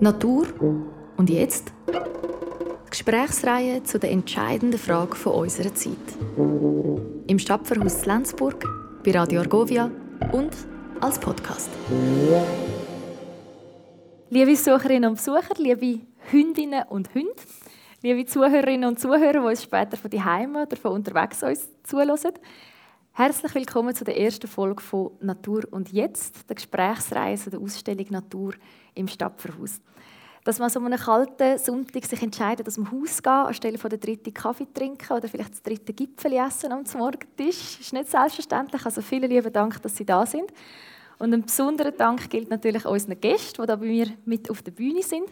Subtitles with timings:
[0.00, 0.46] Natur
[1.16, 1.72] und jetzt?
[2.90, 5.96] Gesprächsreihe zu der entscheidenden Frage von unserer Zeit.
[7.26, 8.64] Im Stadtverhaus Lenzburg,
[9.04, 9.90] bei Radio Argovia
[10.32, 10.50] und
[11.00, 11.68] als Podcast.
[14.30, 16.00] Liebe Besucherinnen und Besucher, liebe
[16.30, 17.34] Hündinnen und Hunde,
[18.02, 22.34] liebe Zuhörerinnen und Zuhörer, die uns später von die Heime oder von unterwegs uns zuhören.
[23.16, 28.54] Herzlich willkommen zu der ersten Folge von Natur und Jetzt, der Gesprächsreise der Ausstellung Natur
[28.92, 29.80] im Stadtverhaus.
[30.42, 34.00] Dass man so einen kalten Sonntag sich entscheidet, aus dem Haus gehen, anstelle von der
[34.00, 38.84] dritten Kaffee trinken oder vielleicht das dritte Gipfel essen am Morgentisch, ist nicht selbstverständlich.
[38.84, 40.52] Also vielen lieben Dank, dass Sie da sind.
[41.20, 44.72] Und ein besonderer Dank gilt natürlich unseren Gästen, die da bei mir mit auf der
[44.72, 45.28] Bühne sind.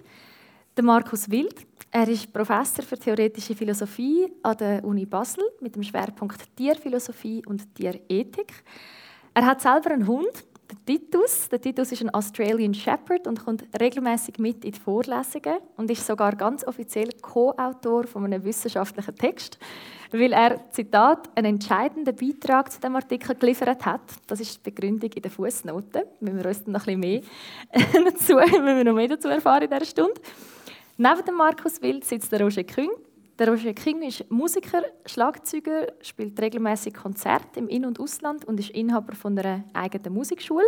[0.74, 5.82] Der Markus Wild, er ist Professor für theoretische Philosophie an der Uni Basel mit dem
[5.82, 8.64] Schwerpunkt Tierphilosophie und Tierethik.
[9.34, 10.32] Er hat selber einen Hund,
[10.70, 11.50] den Titus.
[11.50, 16.06] Der Titus ist ein Australian Shepherd und kommt regelmäßig mit in die Vorlesungen und ist
[16.06, 19.58] sogar ganz offiziell Co-Autor von einem wissenschaftlichen Text,
[20.10, 24.00] weil er Zitat einen entscheidenden Beitrag zu dem Artikel geliefert hat.
[24.26, 26.04] Das ist die Begründung in den Fußnoten.
[26.20, 27.20] Wenn wir uns noch ein bisschen mehr
[28.10, 30.18] dazu, wenn wir noch mehr dazu erfahren in dieser Stunde.
[31.04, 32.90] Neben dem Markus Wild sitzt der Roger Küng.
[33.36, 38.70] Der Roger Küng ist Musiker, Schlagzeuger, spielt regelmäßig Konzerte im In- und Ausland und ist
[38.70, 40.64] Inhaber von einer eigenen Musikschule.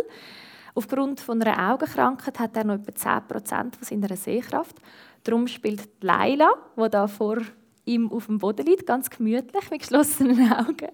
[0.73, 4.75] Aufgrund von einer Augenkrankheit hat er noch etwa 10% von seiner Sehkraft.
[5.23, 7.37] Darum spielt Laila, die da vor
[7.85, 10.89] ihm auf dem Boden liegt, ganz gemütlich mit geschlossenen Augen,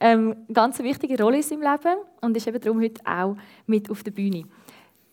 [0.00, 3.36] ähm, ganz eine wichtige Rolle in seinem Leben und ist eben darum heute auch
[3.66, 4.44] mit auf der Bühne.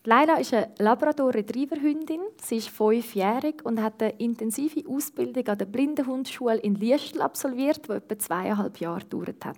[0.06, 2.20] Leila ist eine Labrador-Retriever-Hündin.
[2.42, 7.92] Sie ist fünfjährig und hat eine intensive Ausbildung an der Blindenhundschule in Liestl absolviert, die
[7.92, 9.56] etwa zweieinhalb Jahre gedauert hat.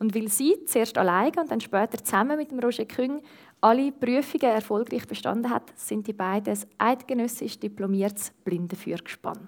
[0.00, 3.22] Und weil sie zuerst alleine und dann später zusammen mit dem Roger Küng
[3.60, 9.46] alle Prüfungen erfolgreich bestanden hat, sind die beiden ein eidgenössisch diplomiertes Blindenführgespann.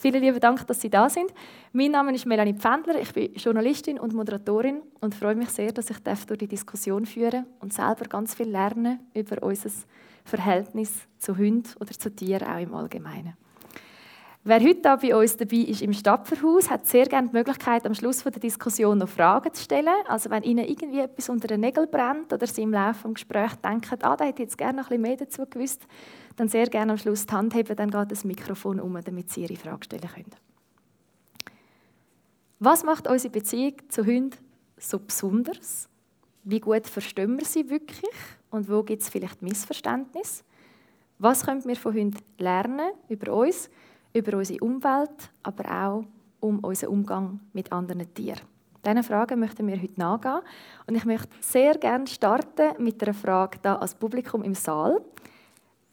[0.00, 1.30] Vielen lieben Dank, dass Sie da sind.
[1.74, 5.90] Mein Name ist Melanie Pfändler, ich bin Journalistin und Moderatorin und freue mich sehr, dass
[5.90, 9.68] ich durch die Diskussion führen und selber ganz viel lernen über unser
[10.24, 13.34] Verhältnis zu Hunden oder zu Tieren auch im Allgemeinen.
[14.42, 18.22] Wer heute bei uns dabei ist im Stadtverhaus, hat sehr gerne die Möglichkeit, am Schluss
[18.24, 19.92] der Diskussion noch Fragen zu stellen.
[20.08, 23.60] Also wenn Ihnen irgendwie etwas unter den Nägeln brennt oder Sie im Laufe des Gesprächs
[23.60, 25.86] denken, ah, da hätte ich jetzt gerne noch ein bisschen mehr dazu gewusst,
[26.36, 29.42] dann sehr gerne am Schluss die Hand heben, dann geht das Mikrofon um, damit Sie
[29.42, 30.34] Ihre Frage stellen können.
[32.60, 34.38] Was macht unsere Beziehung zu Hunden
[34.78, 35.86] so besonders?
[36.44, 38.14] Wie gut verstehen wir sie wirklich?
[38.50, 40.44] Und wo gibt es vielleicht Missverständnisse?
[41.18, 43.68] Was können wir von Hunden lernen über uns?
[44.12, 46.04] Über unsere Umwelt, aber auch
[46.40, 48.40] um unseren Umgang mit anderen Tieren.
[48.84, 50.40] Diese Fragen möchten wir heute nachgehen.
[50.86, 55.00] Und ich möchte sehr gerne starten mit einer Frage da als Publikum im Saal.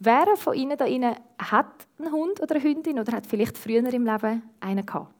[0.01, 3.79] Wer von Ihnen da Ihnen hat einen Hund oder eine Hündin oder hat vielleicht früher
[3.79, 5.13] im Leben einen gehabt?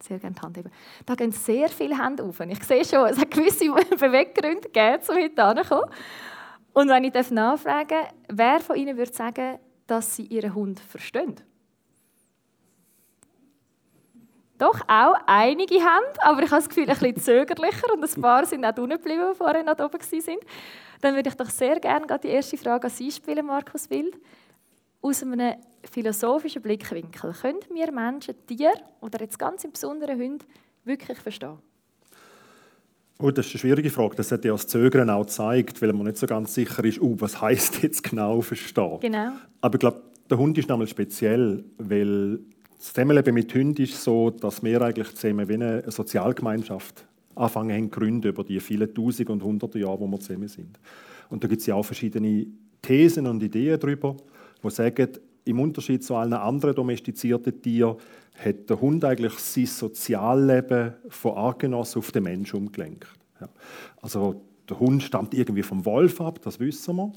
[0.00, 0.70] Sehr gerne die Hand heben.
[1.06, 2.40] Da gehen sehr viele Hände auf.
[2.40, 3.66] Ich sehe schon, es hat gewisse
[3.96, 5.90] Beweggründe gegeben, um heute kommen.
[6.72, 11.36] Und wenn ich nachfragen darf, wer von Ihnen würde sagen, dass Sie Ihren Hund verstehen?
[14.62, 18.46] Doch, auch einige haben, aber ich habe das Gefühl, ein bisschen zögerlicher und ein paar
[18.46, 20.38] sind auch unten geblieben, die vorher noch oben waren.
[21.00, 24.14] Dann würde ich doch sehr gerne die erste Frage an Sie spielen, Markus Wild.
[25.00, 25.54] Aus einem
[25.90, 30.44] philosophischen Blickwinkel, können wir Menschen Tiere oder jetzt ganz im Besonderen Hunde
[30.84, 31.58] wirklich verstehen?
[33.18, 34.14] Oh, das ist eine schwierige Frage.
[34.14, 37.16] Das hat ja das Zögern auch gezeigt, weil man nicht so ganz sicher ist, oh,
[37.18, 39.00] was heißt jetzt genau verstehen.
[39.00, 39.32] Genau.
[39.60, 42.38] Aber ich glaube, der Hund ist nochmal speziell, weil
[42.82, 47.06] das Zusammenleben mit Hunden ist so, dass wir eigentlich zusammen wie eine Sozialgemeinschaft
[47.36, 50.80] anfangen zu gründen über die vielen Tausend und Hunderte Jahre, wo wir zusammen sind.
[51.30, 52.44] Und da gibt es ja auch verschiedene
[52.82, 54.16] Thesen und Ideen darüber,
[54.64, 55.10] die sagen,
[55.44, 57.98] im Unterschied zu allen anderen domestizierten Tieren
[58.34, 63.06] hat der Hund eigentlich sein Sozialleben von Artgenossen auf den Menschen umgelenkt.
[63.40, 63.48] Ja.
[64.00, 67.12] Also der Hund stammt irgendwie vom Wolf ab, das wissen wir.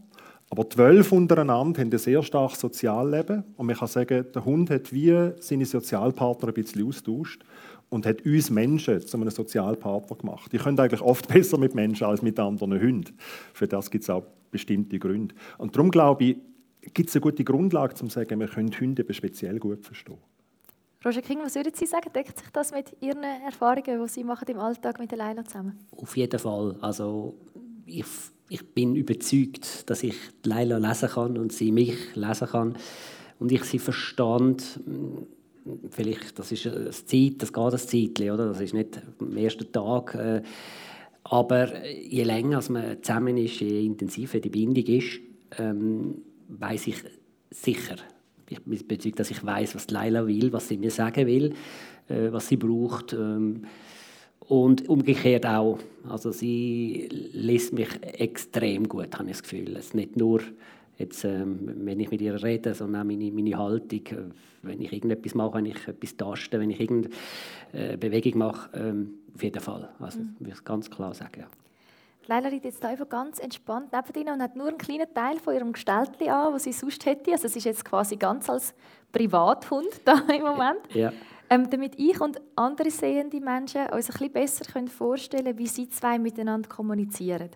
[0.57, 3.43] Aber die Wölfe untereinander haben ein sehr starkes Sozialleben.
[3.57, 7.43] Und man kann sagen, der Hund hat wie seine Sozialpartner ein bisschen austauscht
[7.89, 10.53] und hat uns Menschen zu einem Sozialpartner gemacht.
[10.53, 13.17] Die können eigentlich oft besser mit Menschen als mit anderen Hunden.
[13.53, 15.35] Für das gibt es auch bestimmte Gründe.
[15.57, 16.37] Und darum glaube ich,
[16.93, 20.19] gibt es eine gute Grundlage, um zu sagen, wir können Hunde speziell gut verstehen.
[21.03, 22.13] Roger King, was würden Sie sagen?
[22.13, 25.77] Deckt sich das mit Ihren Erfahrungen, die Sie machen im Alltag mit der Leila zusammen?
[25.91, 26.77] Auf jeden Fall.
[26.79, 27.35] Also
[27.85, 28.05] ich
[28.49, 32.77] ich bin überzeugt, dass ich Leila lesen kann und sie mich lesen kann
[33.39, 34.79] und ich sie verstand.
[35.89, 38.47] Vielleicht, das ist eine Zeit, das geht ein Zeitchen, oder?
[38.47, 40.13] Das ist nicht am ersten Tag.
[40.13, 40.43] Äh,
[41.23, 45.19] aber je länger man zusammen ist, je intensiver die Bindung ist,
[45.57, 46.97] ähm, weiß ich
[47.49, 47.95] sicher.
[48.47, 51.53] Ich bin überzeugt, dass ich weiß, was Leila will, was sie mir sagen will,
[52.07, 53.13] äh, was sie braucht.
[53.13, 53.63] Ähm,
[54.47, 55.79] und umgekehrt auch.
[56.09, 59.75] Also sie liest mich extrem gut, habe ich das Gefühl.
[59.75, 60.41] Es nicht nur
[60.97, 64.01] jetzt, ähm, wenn ich mit ihr rede, sondern auch meine, meine Haltung,
[64.61, 67.15] wenn ich irgendetwas mache, wenn ich etwas taste, wenn ich irgendeine
[67.73, 69.89] äh, Bewegung mache, ähm, auf jeden Fall.
[69.99, 70.35] Also mhm.
[70.47, 71.41] ich ganz klar sagen.
[71.41, 71.47] Ja.
[72.27, 75.53] Leila liegt jetzt einfach ganz entspannt neben ihnen und hat nur einen kleinen Teil von
[75.53, 77.31] ihrem Gestellten an, was sie sonst hätte.
[77.31, 78.73] Also es ist jetzt quasi ganz als
[79.11, 80.79] Privathund da im Moment.
[80.93, 81.11] Ja.
[81.49, 85.87] Ähm, damit ich und andere sehende Menschen uns ein bisschen besser vorstellen können, wie sie
[85.89, 87.49] zwei miteinander kommunizieren.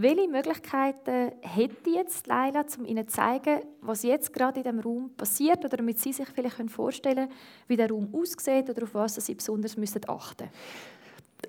[0.00, 5.10] Welche Möglichkeiten hätte jetzt Leila, um Ihnen zu zeigen, was jetzt gerade in diesem Raum
[5.16, 7.32] passiert oder damit Sie sich vielleicht vorstellen können,
[7.66, 10.50] wie der Raum aussieht oder auf was Sie besonders achten müssen?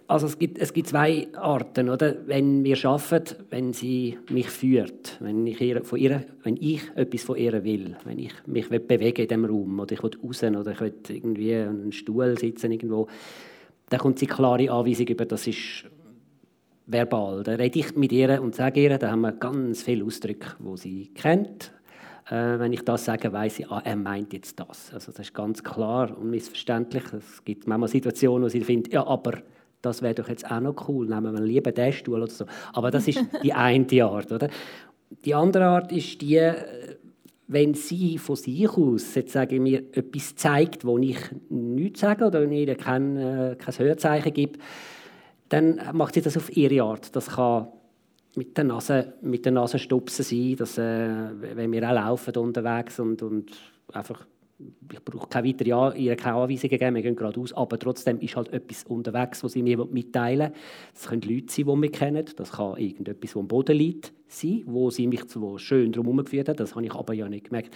[0.09, 2.15] Also es gibt, es gibt zwei Arten, oder?
[2.25, 7.21] Wenn wir arbeiten, wenn sie mich führt, wenn ich, ihr, von ihr, wenn ich etwas
[7.21, 10.71] von ihr will, wenn ich mich bewege in diesem Raum oder ich will raus oder
[10.71, 13.07] ich will irgendwie an einem Stuhl sitzen irgendwo,
[13.89, 15.85] dann kommt sie klare Anweisung über, das ist
[16.87, 17.43] verbal.
[17.43, 20.77] Da rede ich mit ihr und sage ihr, da haben wir ganz viele Ausdrücke, die
[20.77, 21.71] sie kennt.
[22.31, 24.91] Äh, wenn ich das sage, weiß sie, ah, er meint jetzt das.
[24.91, 27.03] Also das ist ganz klar und missverständlich.
[27.13, 29.43] Es gibt manchmal Situationen, wo sie findet, ja, aber
[29.81, 32.45] das wäre doch jetzt auch noch cool, nehmen wir lieber den Stuhl oder so.
[32.73, 34.49] Aber das ist die eine Art, oder?
[35.25, 36.51] Die andere Art ist die,
[37.47, 41.17] wenn sie von sich aus jetzt sage mir etwas zeigt, wo ich
[41.49, 44.59] nichts sage oder wenn ich kein, äh, kein Hörzeichen gebe,
[45.49, 47.15] dann macht sie das auf ihre Art.
[47.15, 47.67] Das kann
[48.35, 51.09] mit der Nase, mit der Nase stupsen sein, dass, äh,
[51.55, 53.51] wenn wir auch laufen unterwegs und, und
[53.91, 54.25] einfach
[54.91, 58.51] ich brauche keine weitere ihr keine Anweisungen geben, wir gehen geradeaus, aber trotzdem ist halt
[58.51, 60.51] etwas unterwegs, was sie mir mitteilen
[60.93, 64.63] Das können Leute sein, die wir kennen, das kann irgendetwas, das am Boden liegt, sein,
[64.65, 67.73] wo sie mich so schön drum geführt hat, das habe ich aber ja nicht gemerkt.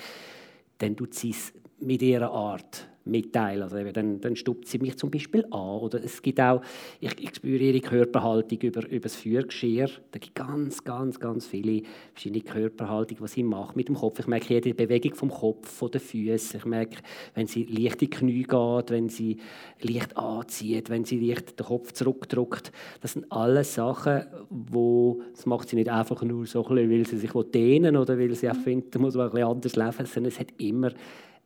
[0.80, 3.63] Dann tut sie es mit ihrer Art mitteilen.
[3.63, 5.79] Also dann, dann stuppt sie mich zum Beispiel an.
[5.79, 6.61] Oder es gibt auch,
[7.00, 9.89] ich, ich spüre ihre Körperhaltung über, über das Feuergeschirr.
[10.11, 11.83] Da gibt ganz, ganz, ganz viele
[12.13, 14.19] verschiedene Körperhaltungen, die sie macht mit dem Kopf.
[14.19, 16.59] Ich merke jede Bewegung vom Kopf, von den Füßen.
[16.59, 16.97] Ich merke,
[17.33, 19.38] wenn sie leicht in die Knie geht, wenn sie
[19.81, 22.71] leicht anzieht, wenn sie leicht den Kopf zurückdrückt.
[23.01, 27.31] Das sind alles Sachen, wo das macht sie nicht einfach nur so, weil sie sich
[27.53, 30.39] dehnen oder weil sie auch findet, da muss man ein bisschen anders leben, sondern es
[30.39, 30.91] hat immer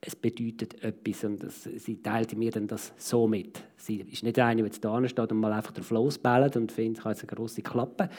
[0.07, 3.61] es bedeutet etwas und das, sie teilte mir dann das so mit.
[3.75, 6.71] Sie ist nicht eine, die jetzt da steht und mal einfach den Floß bellt und
[6.71, 8.09] findet, ich habe jetzt eine grosse Klappe.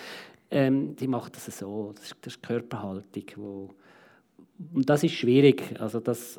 [0.51, 3.25] Ähm, sie macht das so, das ist, das ist Körperhaltung.
[3.37, 3.75] Wo,
[4.75, 5.81] und das ist schwierig.
[5.81, 6.39] Also das,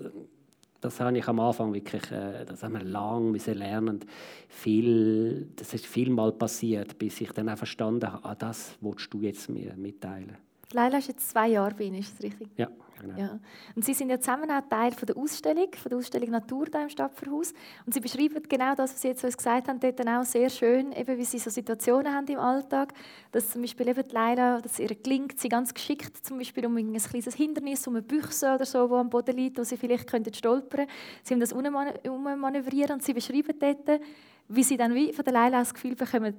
[0.81, 4.01] das habe ich am Anfang wirklich, äh, das haben wir lang müssen lernen.
[4.49, 9.11] Viel, das ist viel mal passiert, bis ich dann auch verstanden habe, ah, das willst
[9.11, 10.37] du jetzt mir mitteilen.
[10.73, 12.49] Leila ist jetzt zwei Jahre bei Ihnen, ist das richtig?
[12.57, 12.69] Ja.
[13.01, 13.17] Genau.
[13.17, 13.39] Ja.
[13.75, 16.83] Und Sie sind ja zusammen auch Teil von der Ausstellung, von der Ausstellung Natur da
[16.83, 17.53] im Stadtverhaus.
[17.85, 20.91] Und Sie beschreiben genau das, was Sie jetzt uns gesagt haben, dort auch sehr schön,
[20.91, 22.93] eben wie Sie so Situationen haben im Alltag,
[23.31, 26.93] dass zum Beispiel eben Leila, dass ihr gelingt, sie ganz geschickt, zum Beispiel um ein
[26.93, 30.33] kleines Hindernis, um eine Büchse oder so, wo am Boden liegt, wo Sie vielleicht könnten
[30.33, 30.87] stolpern.
[31.23, 34.01] Sie haben das ummanövrieren und Sie beschreiben dort,
[34.49, 36.35] wie Sie dann wie von der Leila das Gefühl bekommen,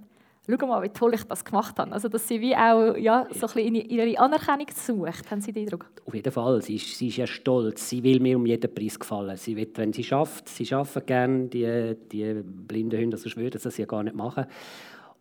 [0.48, 1.92] schau mal, wie toll ich das gemacht habe.
[1.92, 5.64] Also, dass sie wie auch ja, so ein bisschen ihre Anerkennung sucht, haben Sie den
[5.64, 5.86] Eindruck?
[6.06, 6.62] Auf jeden Fall.
[6.62, 7.88] Sie ist, sie ist ja stolz.
[7.88, 9.36] Sie will mir um jeden Preis gefallen.
[9.36, 13.64] Sie will, wenn sie schafft, sie schafft gerne die, die blinden Hunde, sonst würden sie
[13.64, 14.46] das ja gar nicht machen.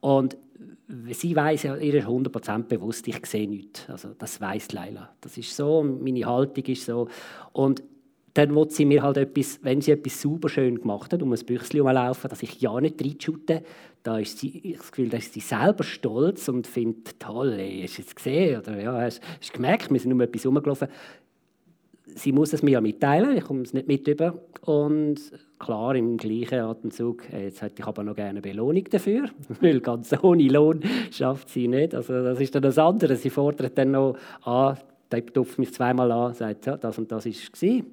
[0.02, 0.38] Und
[1.10, 3.90] sie weiß ja, ihr ist 100% bewusst, ich sehe nichts.
[3.90, 5.10] Also, das weiß Leila.
[5.22, 7.08] Das ist so, meine Haltung ist so.
[7.52, 7.84] Und
[8.40, 11.46] dann will sie mir halt etwas, wenn sie etwas super schön gemacht hat, um ein
[11.46, 13.64] Büchschen laufen, dass ich ja nicht reinschute,
[14.02, 17.82] da ist sie, ich das Gefühl, da ist sie selber stolz und findet, toll, ey,
[17.84, 18.62] hast du es gesehen?
[18.62, 20.88] Oder ja, hast du gemerkt, wir sind nur etwas rumgelaufen.
[22.06, 24.40] Sie muss es mir ja mitteilen, ich komme es nicht mit über.
[24.62, 25.20] Und
[25.60, 29.30] klar, im gleichen Atemzug, äh, jetzt hätte ich aber noch gerne eine Belohnung dafür,
[29.60, 30.82] weil ganz ohne Lohn
[31.12, 31.94] schafft sie nicht.
[31.94, 33.18] Also das ist dann das andere.
[33.18, 34.78] Sie fordert dann noch an,
[35.12, 37.84] der tupft mich zweimal an, sagt, ja, das und das war es.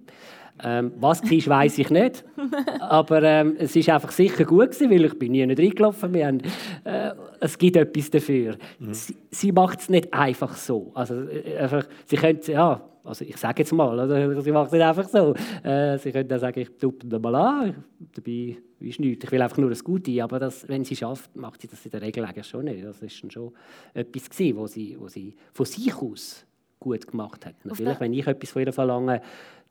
[0.64, 2.24] Ähm, was war, weiß ich nicht.
[2.80, 6.14] Aber ähm, es ist einfach sicher gut gewesen, weil ich bin nie nicht reingelaufen.
[6.24, 6.40] Haben,
[6.84, 8.56] äh, es gibt etwas dafür.
[8.78, 8.94] Mhm.
[8.94, 10.92] Sie, sie macht es nicht einfach so.
[10.94, 14.40] Also, äh, einfach, sie könnte, ja, also ich sage jetzt mal, oder?
[14.42, 15.34] sie macht es nicht einfach so.
[15.62, 19.24] Äh, sie könnte dann sagen, ich tuppe mal an, dabei ist nichts.
[19.24, 20.22] Ich will einfach nur das Gute.
[20.22, 22.82] Aber das, wenn sie schafft, macht sie das in der Regel eigentlich schon nicht.
[22.82, 23.52] Das ist schon
[23.92, 26.45] etwas gewesen, wo sie, wo sie von sich aus
[26.80, 27.54] gut gemacht hat.
[27.64, 29.20] Natürlich, wenn ich etwas von ihr verlange,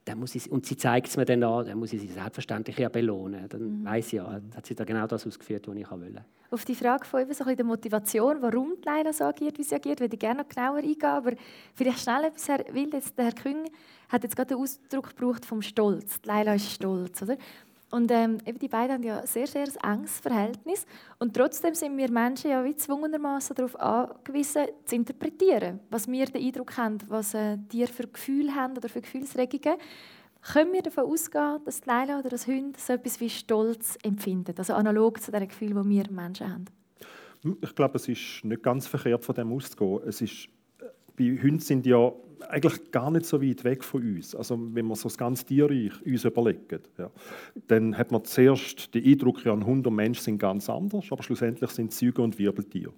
[0.05, 2.77] dann muss ich, und sie zeigt es mir dann an, dann muss ich sie selbstverständlich
[2.77, 3.49] ja belohnen.
[3.49, 3.85] Dann mhm.
[3.85, 6.23] weiß ich ja, hat sie da genau das ausgeführt, was ich wollte.
[6.51, 9.75] Auf die Frage von eben so ein der Motivation, warum Leila so agiert, wie sie
[9.75, 11.03] agiert, würde ich gerne noch genauer eingehen.
[11.03, 11.31] Aber
[11.73, 13.65] vielleicht schnell etwas, Herr Wild, jetzt, der Herr Küng
[14.09, 16.19] hat jetzt gerade den Ausdruck gebraucht vom Stolz.
[16.23, 17.37] Leila ist stolz, oder?
[17.95, 20.85] Und ähm, eben die beiden haben ja sehr, sehr ein enges Verhältnis.
[21.17, 26.45] Und trotzdem sind wir Menschen ja wie gezwungenermaßen darauf angewiesen, zu interpretieren, was wir den
[26.45, 29.77] Eindruck haben, was äh, Tiere für Gefühle haben oder für Gefühlsregungen.
[30.41, 34.55] Können wir davon ausgehen, dass die Leila oder das Hund so etwas wie Stolz empfinden?
[34.57, 36.65] Also analog zu den Gefühlen, die wir Menschen haben?
[37.61, 40.01] Ich glaube, es ist nicht ganz verkehrt, von dem auszugehen.
[40.05, 40.49] Es ist,
[40.79, 40.85] äh,
[41.15, 42.11] bei Hunden sind ja
[42.49, 44.35] eigentlich gar nicht so weit weg von uns.
[44.35, 47.09] Also wenn wir so das ganze Tierreich uns überlegen, ja,
[47.67, 51.23] dann hat man zuerst den Eindruck, ja, ein Hund und Mensch sind ganz anders, aber
[51.23, 52.93] schlussendlich sind Züge und Wirbeltiere.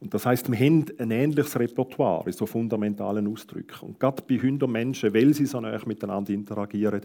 [0.00, 3.86] Und das heißt, wir haben ein ähnliches Repertoire in so fundamentalen Ausdrücken.
[3.86, 7.00] Und gerade bei Hunden und Menschen, weil sie so nah miteinander interagieren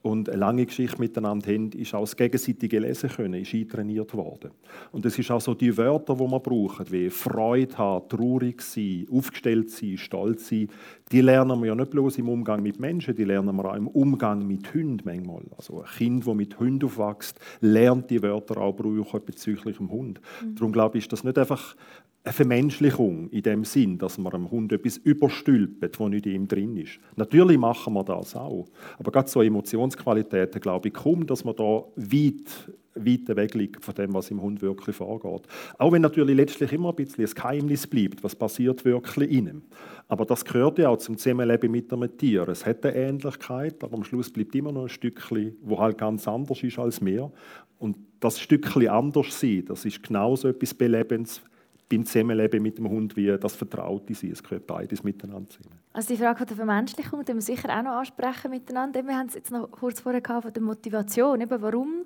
[0.00, 4.52] und eine lange Geschichte miteinander haben, ist auch das gegenseitige Lesen können, ist eintrainiert worden.
[4.92, 9.06] Und es ist auch so die Wörter, die man braucht, wie Freude haben, traurig sein,
[9.12, 10.68] aufgestellt sein, stolz sein,
[11.12, 13.88] die lernen wir ja nicht bloß im Umgang mit Menschen, die lernen wir auch im
[13.88, 15.42] Umgang mit Hunden manchmal.
[15.56, 20.20] Also ein Kind, das mit Hunden aufwächst, lernt die Wörter auch brauchen bezüglich dem Hund.
[20.42, 20.54] Mhm.
[20.54, 21.76] Darum glaube ich, ist das nicht einfach
[22.24, 26.48] eine Vermenschlichung in dem Sinn, dass man einem Hund etwas überstülpt, was nicht in ihm
[26.48, 26.98] drin ist.
[27.16, 28.68] Natürlich machen wir das auch.
[28.98, 32.72] Aber gerade so Emotionsqualitäten, glaube ich, kaum, dass man da weit,
[33.04, 35.42] weit weg liegt von dem, was im Hund wirklich vorgeht.
[35.78, 39.62] Auch wenn natürlich letztlich immer ein bisschen ein Geheimnis bleibt, was passiert wirklich in ihm.
[40.08, 42.48] Aber das gehört ja auch zum Zusammenleben mit einem Tier.
[42.48, 46.26] Es hat eine Ähnlichkeit, aber am Schluss bleibt immer noch ein Stückchen, wo halt ganz
[46.26, 47.30] anders ist als mehr.
[47.78, 51.42] Und das Stückchen anders sein, das ist genauso etwas Belebendes
[51.88, 54.30] beim Zusammenleben mit dem Hund wie das Vertraute sein.
[54.32, 55.78] Es gehört beides miteinander zusammen.
[55.92, 59.04] Also die Frage der Vermenschlichung, die wir sicher auch noch ansprechen miteinander.
[59.06, 62.04] Wir haben es jetzt noch kurz vorher gehabt von der Motivation, eben warum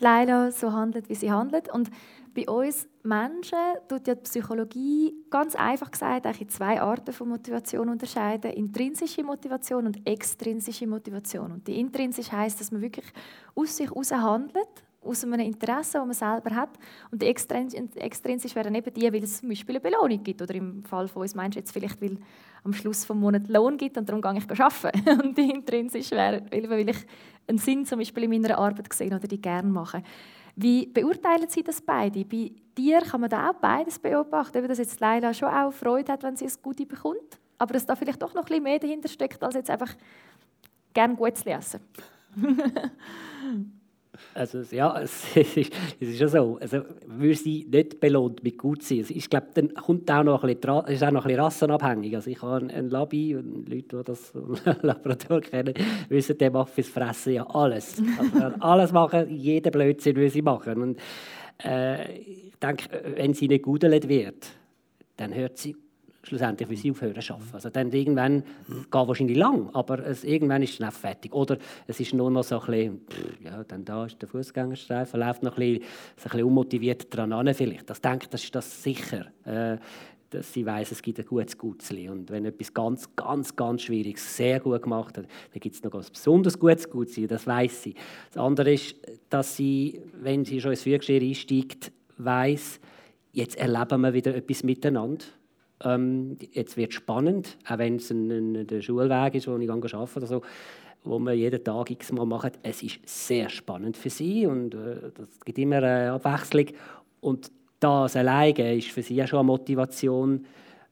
[0.00, 1.72] Leila so handelt, wie sie handelt.
[1.72, 1.90] Und
[2.34, 7.88] bei uns Menschen tut ja die Psychologie ganz einfach gesagt in zwei Arten von Motivation
[7.88, 11.52] unterscheiden: intrinsische Motivation und extrinsische Motivation.
[11.52, 13.06] Und die intrinsisch heißt, dass man wirklich
[13.54, 16.70] aus sich heraus handelt aus einem Interesse, das man selber hat.
[17.10, 20.42] Und die extrinsisch wären eben die, weil es zum Beispiel eine Belohnung gibt.
[20.42, 22.18] Oder im Fall von uns meinst du jetzt vielleicht, weil
[22.64, 25.08] am Schluss des Monats Lohn gibt und darum gehe ich arbeiten.
[25.22, 27.06] Und die intrinsisch wäre, weil ich
[27.46, 30.02] einen Sinn zum Beispiel in meiner Arbeit sehe oder die gerne mache.
[30.56, 32.24] Wie beurteilen Sie das beide?
[32.24, 36.22] Bei dir kann man da auch beides beobachten, dass jetzt Leila schon auch Freude hat,
[36.22, 39.08] wenn sie es Gute bekommt, aber dass da vielleicht doch noch ein bisschen mehr dahinter
[39.08, 39.94] steckt, als jetzt einfach
[41.16, 41.80] gut zu lesen.
[44.34, 46.58] Also, ja, es ist, es ist schon so.
[46.60, 48.98] Also, würde sie nicht belohnt mit gut sein.
[48.98, 52.14] Also, ich glaube, dann kommt auch noch ein bisschen, ist auch noch ein bisschen rassenabhängig.
[52.14, 54.32] Also, ich habe einen Labi und Leute, die das
[54.82, 55.74] Laborator kennen,
[56.08, 58.02] wissen, der macht fürs Fressen ja alles.
[58.18, 60.82] Also, alles machen, jeden Blödsinn will sie machen.
[60.82, 60.98] Und,
[61.64, 62.84] äh, ich denke,
[63.16, 64.46] wenn sie nicht gudelegt wird,
[65.16, 65.76] dann hört sie
[66.26, 67.54] schlussendlich für sie aufhören zu arbeiten.
[67.54, 71.32] Also dann irgendwann, geht wahrscheinlich lang, aber es, irgendwann ist es dann fertig.
[71.32, 73.00] Oder es ist nur noch so ein bisschen,
[73.44, 75.82] ja, dann da ist der Fußgängerstreifen, läuft noch ein bisschen,
[76.16, 77.88] so ein bisschen unmotiviert dran an vielleicht.
[77.88, 79.26] Das denkt, das ist das sicher.
[79.44, 79.78] Äh,
[80.30, 82.08] dass sie weiß, es gibt ein gutes Gutzli.
[82.08, 85.94] Und wenn etwas ganz, ganz, ganz Schwieriges sehr gut gemacht hat, dann gibt es noch
[85.94, 87.94] ein besonders gutes Gutzli, das weiß sie.
[88.32, 88.96] Das andere ist,
[89.30, 92.80] dass sie, wenn sie schon ins Führgeschirr einsteigt, weiß,
[93.32, 95.24] jetzt erleben wir wieder etwas miteinander.
[95.84, 99.70] Ähm, jetzt wird es spannend, auch wenn es ein, ein, der Schulweg ist, wo ich
[99.70, 100.42] arbeite oder so,
[101.04, 102.52] wo wir jeden Tag x-mal machen.
[102.62, 106.66] Es ist sehr spannend für sie und äh, das gibt immer eine Abwechslung.
[107.20, 110.46] Und das alleine ist für sie auch schon eine Motivation,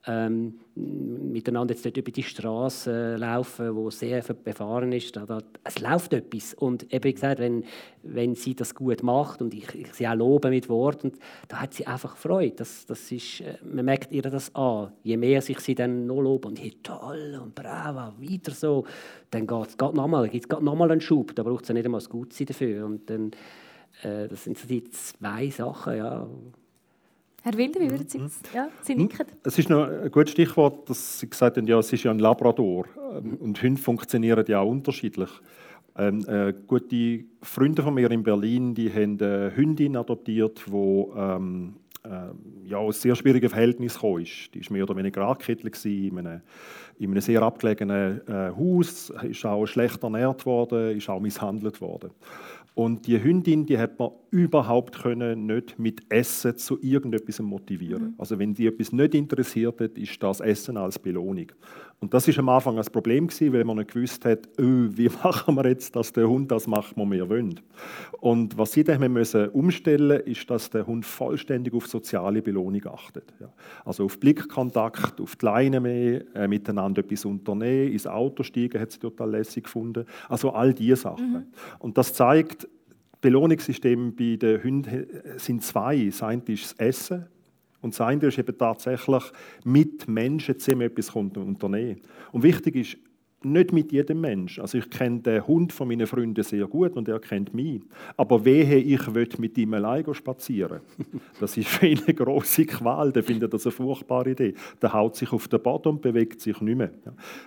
[0.07, 5.17] ähm, miteinander jetzt dort über die Straße äh, laufen, wo sehr befahren ist.
[5.63, 6.53] Es läuft etwas.
[6.53, 7.63] Und eben gesagt, wenn,
[8.03, 11.13] wenn sie das gut macht und ich, ich sie auch lobe mit Worten,
[11.47, 12.55] da hat sie einfach Freude.
[12.57, 14.91] Das, das ist, äh, man merkt ihr das an.
[15.03, 18.85] Je mehr sich sie dann noch loben und hey, toll und bravo, weiter so,
[19.31, 21.35] dann geht es nochmal, gibt einen Schub.
[21.35, 22.85] Da braucht es nicht einmal das Gutsein dafür.
[22.85, 23.31] Und dann,
[24.03, 26.27] äh, das sind so die zwei Sachen, ja,
[27.45, 28.41] Herr Wilde, wie würden Sie das?
[28.55, 29.03] Ja, Sie hm?
[29.03, 29.27] nicken.
[29.43, 32.17] Es ist noch ein gutes Stichwort, dass Sie gesagt haben, ja, es ist ja ein
[32.17, 32.85] Labrador.
[33.15, 35.29] Ähm, und Hunde funktionieren ja auch unterschiedlich.
[35.95, 41.75] Ähm, äh, gute Freunde von mir in Berlin, die haben eine Hündin adoptiert, die ähm,
[42.03, 44.23] äh, ja, aus sehr schwierigen Verhältnissen kam.
[44.23, 46.41] Die war mehr oder weniger angekettet in einem,
[46.97, 52.09] in einem sehr abgelegenen äh, Haus, ist auch schlecht ernährt worden, ist auch misshandelt worden.
[52.75, 58.03] Und die Hündin, die hat man überhaupt können nicht mit Essen zu irgendetwas motivieren.
[58.03, 58.13] Mhm.
[58.17, 61.53] Also wenn die etwas nicht interessiert hat, ist das Essen als Belohnung.
[62.01, 65.09] Und das ist am Anfang ein Problem gewesen, weil man nicht gewusst hat, oh, wie
[65.23, 67.61] machen wir jetzt, dass der Hund das macht, was wir wollen.
[68.19, 73.33] Und was sie dann müssen umstellen, ist, dass der Hund vollständig auf soziale Belohnung achtet.
[73.39, 73.47] Ja.
[73.85, 78.91] Also auf Blickkontakt, auf die Leine mehr, äh, miteinander etwas unternehmen, ins Auto steigen, hat
[78.91, 80.05] sie total lässig gefunden.
[80.27, 81.31] Also all diese Sachen.
[81.31, 81.43] Mhm.
[81.79, 82.64] Und das zeigt,
[83.25, 86.05] Belohnungssysteme bei den Hunden sind zwei.
[86.05, 87.25] Das eine ist das Essen
[87.81, 89.23] und das andere ist eben tatsächlich
[89.63, 92.01] mit Menschen zusammen etwas unternehmen.
[92.31, 92.97] Und wichtig ist,
[93.45, 94.61] nicht mit jedem Menschen.
[94.61, 97.81] Also ich kenne den Hund von meinen Freunden sehr gut und er kennt mich.
[98.17, 100.81] Aber wehe, ich will mit ihm allein spazieren.
[101.39, 103.11] Das ist für ihn eine grosse Qual.
[103.11, 104.53] Der findet das eine furchtbare Idee.
[104.81, 106.91] Der haut sich auf den Boden und bewegt sich nicht mehr.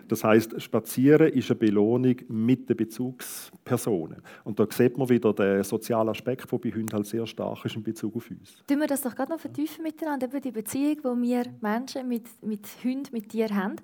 [0.06, 4.22] Das heißt, Spazieren ist eine Belohnung mit den Bezugspersonen.
[4.44, 7.76] Und da sieht man wieder den sozialen Aspekt, der bei Hunden halt sehr stark ist
[7.76, 8.62] in Bezug auf uns.
[8.66, 12.26] Tun wir das doch gerade noch vertiefen miteinander, eben die Beziehung, die wir Menschen mit,
[12.42, 13.76] mit Hunden, mit Tieren haben.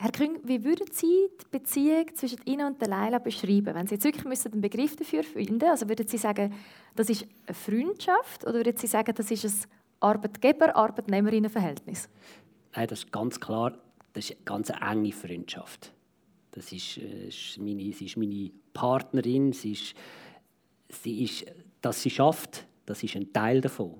[0.00, 3.74] Herr Küng, wie würden Sie die Beziehung zwischen Ihnen und Leila beschreiben?
[3.74, 6.54] Wenn Sie jetzt wirklich müssen einen Begriff dafür finden also würden Sie sagen,
[6.94, 9.52] das ist eine Freundschaft oder würden Sie sagen, das ist ein
[9.98, 12.08] Arbeitgeber-Arbeitnehmerinnen-Verhältnis?
[12.76, 13.76] Nein, das ist ganz klar,
[14.12, 15.92] das ist eine ganz enge Freundschaft.
[16.52, 19.96] Das ist, äh, ist meine, sie ist meine Partnerin, sie ist,
[20.90, 21.44] sie ist,
[21.80, 23.96] dass sie schafft, das ist ein Teil davon.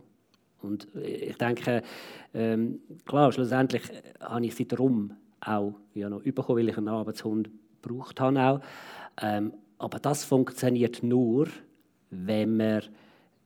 [0.63, 1.83] Und äh, ich denke,
[2.35, 3.83] ähm, klar, schlussendlich
[4.21, 7.51] habe ich sie darum auch ja noch bekommen, weil ich einen Arbeitshund
[7.83, 8.41] gebraucht habe.
[8.41, 8.61] Auch.
[9.21, 11.49] Ähm, aber das funktioniert nur,
[12.11, 12.83] wenn man,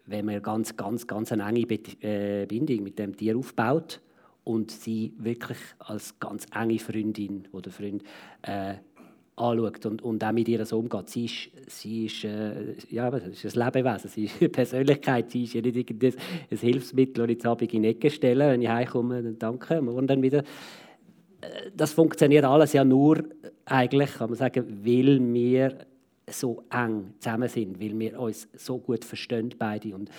[0.06, 1.66] wenn man ganz, ganz, ganz eine enge
[2.00, 4.00] äh, Bindung mit dem Tier aufbaut
[4.44, 8.02] und sie wirklich als ganz enge Freundin oder Freund
[8.42, 8.74] äh,
[9.36, 11.08] anschaut und, und auch mit ihr so umgeht.
[11.08, 15.54] Sie ist, sie ist, äh, ja, ist ein Lebewesen, sie ist eine Persönlichkeit, sie ist
[15.54, 19.38] ja nicht ein Hilfsmittel, das ich jetzt in die Ecke stelle, wenn ich heimkomme, dann
[19.38, 20.42] danke, morgen dann wieder
[21.74, 23.22] das funktioniert alles ja nur,
[23.64, 25.78] eigentlich kann man sagen, weil wir
[26.28, 30.10] so eng zusammen sind, weil wir uns so gut verstehen beide und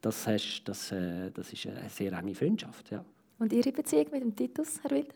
[0.00, 2.90] das, hast, das, äh, das ist eine sehr enge Freundschaft.
[2.90, 3.04] Ja.
[3.38, 5.14] Und Ihre Beziehung mit dem Titus, Herr Wild?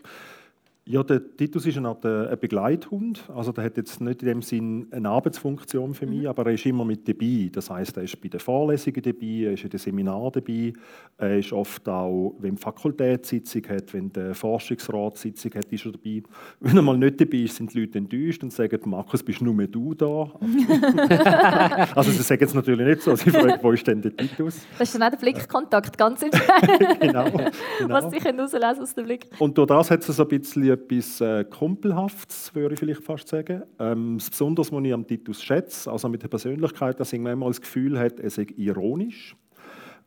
[0.86, 3.24] Ja, der Titus ist äh, ein Begleithund.
[3.34, 6.26] Also der hat jetzt nicht in dem Sinn eine Arbeitsfunktion für mich, mhm.
[6.26, 7.48] aber er ist immer mit dabei.
[7.50, 10.74] Das heißt, er ist bei den Vorlesungen dabei, er ist in den Seminaren dabei,
[11.16, 16.22] er ist oft auch, wenn die Fakultätssitzung hat, wenn die Forschungsratssitzung hat, ist er dabei.
[16.60, 19.54] Wenn er mal nicht dabei ist, sind die Leute enttäuscht und sagen, Markus, bist nur
[19.54, 20.30] mehr du da?
[21.94, 23.16] also sie sagen es natürlich nicht so.
[23.16, 24.66] Sie fragen, wo ist denn der Titus?
[24.78, 27.00] Das ist dann auch der Blickkontakt, ganz entscheidend.
[27.00, 27.24] genau,
[27.78, 27.94] genau.
[27.94, 29.28] Was sie herauslesen aus dem Blick.
[29.38, 33.28] Und durch das hat es so ein bisschen etwas äh, Kumpelhaftes, würde ich vielleicht fast
[33.28, 33.62] sagen.
[33.78, 37.50] Ähm, das Besondere, was ich am Titus schätze, also mit der Persönlichkeit, dass ich manchmal
[37.50, 39.36] das Gefühl hat, er sei ironisch.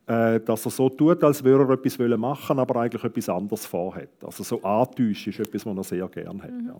[0.08, 4.08] Äh, dass er so tut, als würde er etwas machen aber eigentlich etwas anderes vorhat.
[4.24, 6.50] Also so Antäusch ist etwas, was er sehr gerne hat.
[6.50, 6.70] Mhm.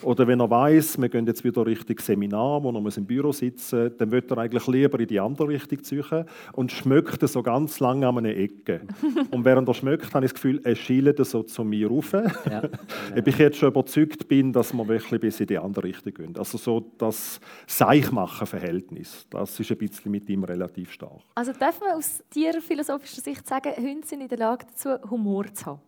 [0.00, 3.82] Oder wenn er weiß, wir gehen jetzt wieder Richtung Seminar, wo er im Büro sitzen
[3.82, 6.24] muss, dann wird er eigentlich lieber in die andere Richtung ziehen
[6.54, 8.80] und schmeckt so ganz lange an einer Ecke.
[9.32, 12.12] und während er schmeckt, habe ich das Gefühl, er schielt so zu mir rauf.
[12.48, 12.62] Ja.
[13.16, 16.36] Ob ich jetzt schon überzeugt bin, dass wir wirklich bis in die andere Richtung gehen.
[16.38, 21.20] Also so das Seichmachen-Verhältnis, das ist ein bisschen mit ihm relativ stark.
[21.34, 25.52] Also darf man aus dir philosophischer Sicht sagen, Hunde sind in der Lage dazu, Humor
[25.52, 25.80] zu haben?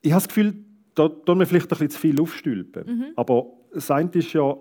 [0.00, 0.54] Ich habe das Gefühl,
[0.94, 2.86] da tun wir vielleicht ein bisschen zu viel aufstülpen.
[2.86, 3.06] Mhm.
[3.16, 4.56] Aber das eine ist ja,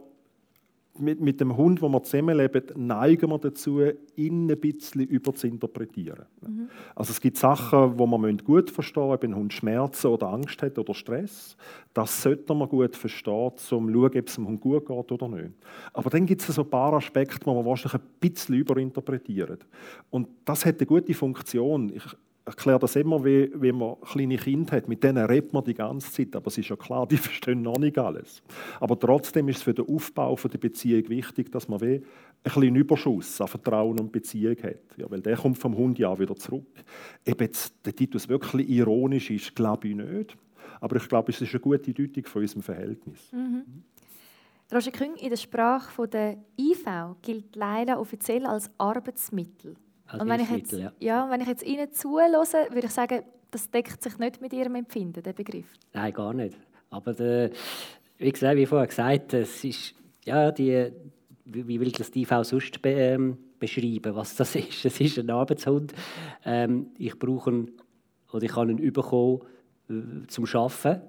[1.00, 3.82] mit, mit dem Hund, wo wir zusammenleben, neigen wir dazu,
[4.16, 6.26] ihn ein bisschen überzuinterpretieren.
[6.42, 6.70] Mhm.
[6.96, 10.62] Also es gibt Sachen, wo man gut verstehen müssen, ob ein Hund Schmerzen oder Angst
[10.62, 11.58] hat oder Stress.
[11.94, 15.28] Das sollte man gut verstehen, um zu schauen, ob es dem Hund gut geht oder
[15.28, 15.54] nicht.
[15.94, 19.66] Aber dann gibt es so ein paar Aspekte, die man wahrscheinlich ein bisschen überinterpretiert.
[20.10, 21.92] Und das hat eine gute Funktion.
[21.94, 22.04] Ich,
[22.48, 24.88] erkläre das immer, wie, wie man kleine Kinder hat.
[24.88, 27.78] Mit denen redet man die ganze Zeit, aber es ist ja klar, die verstehen noch
[27.78, 28.42] nicht alles.
[28.80, 32.04] Aber trotzdem ist es für den Aufbau der Beziehung wichtig, dass man wie ein
[32.44, 34.80] bisschen Überschuss an Vertrauen und Beziehung hat.
[34.96, 36.66] Ja, weil der kommt vom Hund ja wieder zurück.
[37.30, 40.38] Ob jetzt der Titus wirklich ironisch ist, glaube ich nicht.
[40.80, 43.32] Aber ich glaube, es ist eine gute Deutung von unserem Verhältnis.
[43.34, 43.84] Mhm.
[44.74, 46.86] Roger Küng, in der Sprache der IV
[47.22, 49.76] gilt Leila offiziell als Arbeitsmittel.
[50.08, 50.92] Als und wenn ich, jetzt, ja.
[51.00, 51.30] ja.
[51.30, 55.22] wenn ich jetzt Ihnen zuhöre, würde ich sagen, das deckt sich nicht mit Ihrem Empfinden,
[55.22, 55.68] der Begriff.
[55.94, 56.58] Nein, gar nicht.
[56.90, 57.52] Aber der,
[58.18, 59.94] wie gesagt, wie vorher gesagt, es ist,
[60.26, 60.92] ja, die,
[61.46, 64.86] wie will das die IV sonst be, ähm, beschreiben, was das ist?
[64.86, 65.94] Es ist ein Arbeitshund.
[66.46, 67.72] Ähm, ich brauche ihn,
[68.32, 69.42] oder ich kann ihn bekommen
[69.90, 71.02] äh, zum Arbeiten.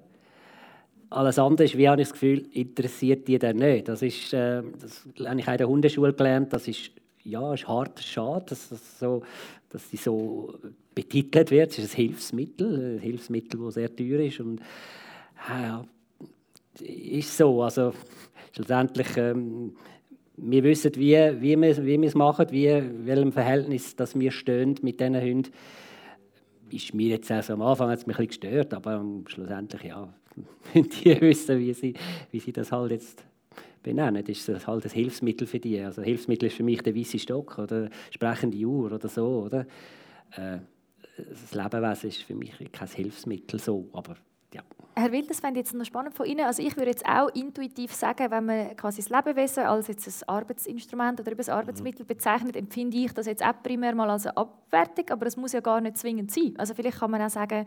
[1.11, 3.87] Alles andere ist, wie habe ich das Gefühl, interessiert die dann nicht.
[3.87, 6.91] Das ist, äh, das habe ich auch in der Hundeschule gelernt, das ist
[7.29, 9.23] ja, es ist hart, schade, dass, das so,
[9.69, 10.53] dass sie so
[10.95, 11.71] betitelt wird.
[11.71, 14.39] Es ist ein Hilfsmittel, ein Hilfsmittel, das sehr teuer ist.
[14.39, 14.61] Und,
[15.47, 15.85] ja,
[16.79, 17.61] ist so.
[17.61, 17.93] Also,
[18.51, 19.75] schlussendlich, ähm,
[20.37, 24.75] wir wissen, wie, wie, wir, wie wir es machen, wie, welchem Verhältnis dass wir stehen
[24.81, 25.51] mit diesen Hunden.
[26.71, 30.13] Ist mir jetzt also am Anfang hat's mich ein gestört, aber schlussendlich ja,
[30.73, 31.93] die wissen, wie sie,
[32.31, 33.25] wie sie das halt jetzt
[33.83, 34.23] benennen.
[34.23, 35.79] Das ist halt ein Hilfsmittel für die.
[35.79, 39.43] Also Hilfsmittel ist für mich der weiße Stock oder sprechende Uhr oder so.
[39.45, 39.65] Oder?
[40.31, 40.59] Äh,
[41.17, 44.15] das Lebewesen ist für mich kein Hilfsmittel so, aber
[44.53, 44.61] ja.
[44.95, 46.45] Herr Wild, das fände ich jetzt noch spannend von Ihnen.
[46.45, 50.29] Also ich würde jetzt auch intuitiv sagen, wenn man quasi das Lebewesen als jetzt ein
[50.29, 55.05] Arbeitsinstrument oder ein Arbeitsmittel bezeichnet, empfinde ich das jetzt auch primär mal als eine Abwertung,
[55.09, 56.53] aber das muss ja gar nicht zwingend sein.
[56.57, 57.65] Also vielleicht kann man auch sagen,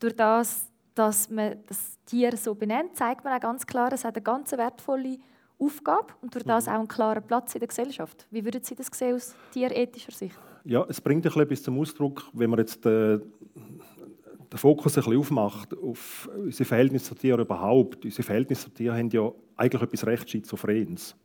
[0.00, 4.16] durch das, dass man das Tier so benennt, zeigt man auch ganz klar, es hat
[4.16, 5.18] eine ganz wertvolle
[5.58, 8.26] Aufgabe und durch das auch einen klaren Platz in der Gesellschaft.
[8.30, 10.38] Wie würden Sie das sehen aus tierethischer Sicht?
[10.64, 15.02] Ja, es bringt ein bisschen etwas zum Ausdruck, wenn man jetzt äh, den Fokus ein
[15.02, 18.04] bisschen aufmacht auf unsere Verhältnisse zu Tieren überhaupt.
[18.04, 21.16] Unsere Verhältnisse zu Tieren haben ja eigentlich etwas recht Schizophrenes.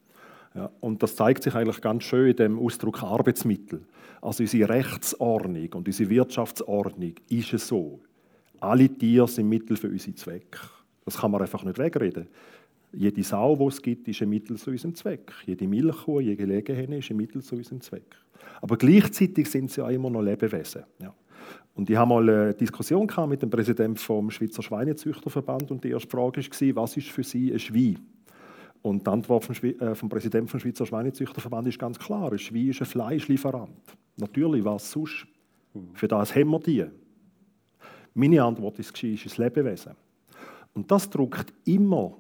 [0.54, 3.86] Ja, und das zeigt sich eigentlich ganz schön in dem Ausdruck Arbeitsmittel.
[4.22, 8.02] Also unsere Rechtsordnung und unsere Wirtschaftsordnung ist es so.
[8.60, 10.60] Alle Tiere sind Mittel für unsere Zwecke.
[11.06, 12.28] Das kann man einfach nicht wegreden.
[12.94, 15.32] Jede Sau, die es gibt, ist ein Mittel zu unserem Zweck.
[15.46, 18.16] Jede Milchkuh, jede Legehenne ist ein Mittel zu unserem Zweck.
[18.62, 20.84] Aber gleichzeitig sind sie ja immer noch Lebewesen.
[21.00, 21.14] Ja.
[21.74, 26.10] Und ich habe mal eine Diskussion mit dem Präsidenten vom Schweizer Schweinezüchterverband und die erste
[26.10, 28.00] Frage war, was ist für Sie ein Schwein?
[28.82, 32.70] Und die Antwort vom, äh, vom Präsidenten vom Schweizer Schweinezüchterverband ist ganz klar: Ein Schwein
[32.70, 33.98] ist ein Fleischlieferant.
[34.18, 35.28] Natürlich, was sonst?
[35.94, 36.86] Für das haben wir die.
[38.14, 39.94] Meine Antwort ist, ist ein Lebewesen.
[40.74, 42.18] Und das drückt immer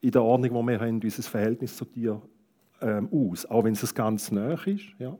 [0.00, 2.20] in der Ordnung, wo wir haben, unser Verhältnis zu dir
[2.80, 4.94] ähm, aus, auch wenn es ganz nah ist.
[4.98, 5.18] Ja.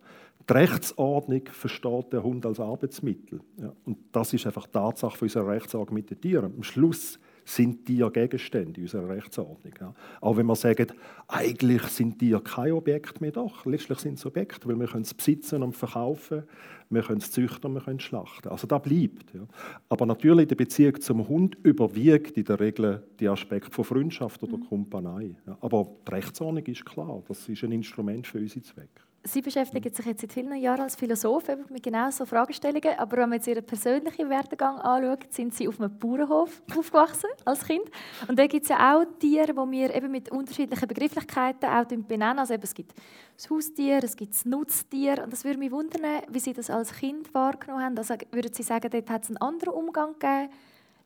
[0.49, 3.41] Die Rechtsordnung versteht der Hund als Arbeitsmittel.
[3.59, 3.73] Ja.
[3.85, 6.53] Und das ist einfach die Tatsache für unsere Rechtsordnung mit den Tieren.
[6.57, 9.73] Am Schluss sind Tiere Gegenstände in unserer Rechtsordnung.
[9.81, 9.95] Ja.
[10.21, 10.87] Auch wenn wir sagen,
[11.29, 15.15] eigentlich sind Tiere kein Objekt mehr, doch, letztlich sind sie Objekte, weil wir können es
[15.15, 16.45] besitzen und verkaufen,
[16.91, 18.49] wir können es züchten und wir können es schlachten.
[18.49, 19.33] Also das bleibt.
[19.35, 19.43] Ja.
[19.89, 24.57] Aber natürlich, die Beziehung zum Hund überwiegt in der Regel die Aspekte von Freundschaft oder
[24.57, 24.67] mhm.
[24.67, 25.37] Kumpanei.
[25.47, 25.57] Ja.
[25.61, 29.10] Aber die Rechtsordnung ist klar, das ist ein Instrument für unsere Zwecke.
[29.23, 33.29] Sie beschäftigen sich jetzt seit vielen Jahren als Philosoph mit genau so Fragestellungen, aber wenn
[33.29, 37.85] man jetzt Ihren persönlichen Werdegang anschaut, sind Sie auf einem Bauernhof aufgewachsen als Kind.
[38.29, 42.39] Und da gibt es ja auch Tiere, die wir eben mit unterschiedlichen Begrifflichkeiten auch benennen.
[42.39, 42.95] Also eben, es gibt
[43.37, 45.23] das Haustier, es gibt das Nutztier.
[45.23, 47.99] Und das würde mich wundern, wie Sie das als Kind wahrgenommen haben.
[47.99, 50.49] Also würden Sie sagen, dort hat es einen anderen Umgang gegeben,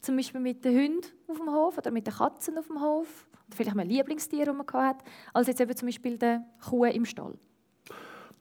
[0.00, 3.27] zum Beispiel mit den Hunden auf dem Hof oder mit den Katzen auf dem Hof,
[3.48, 6.38] oder vielleicht ein Lieblingstier, das man hatte, als jetzt eben zum Beispiel die
[6.70, 7.35] Kuh im Stall?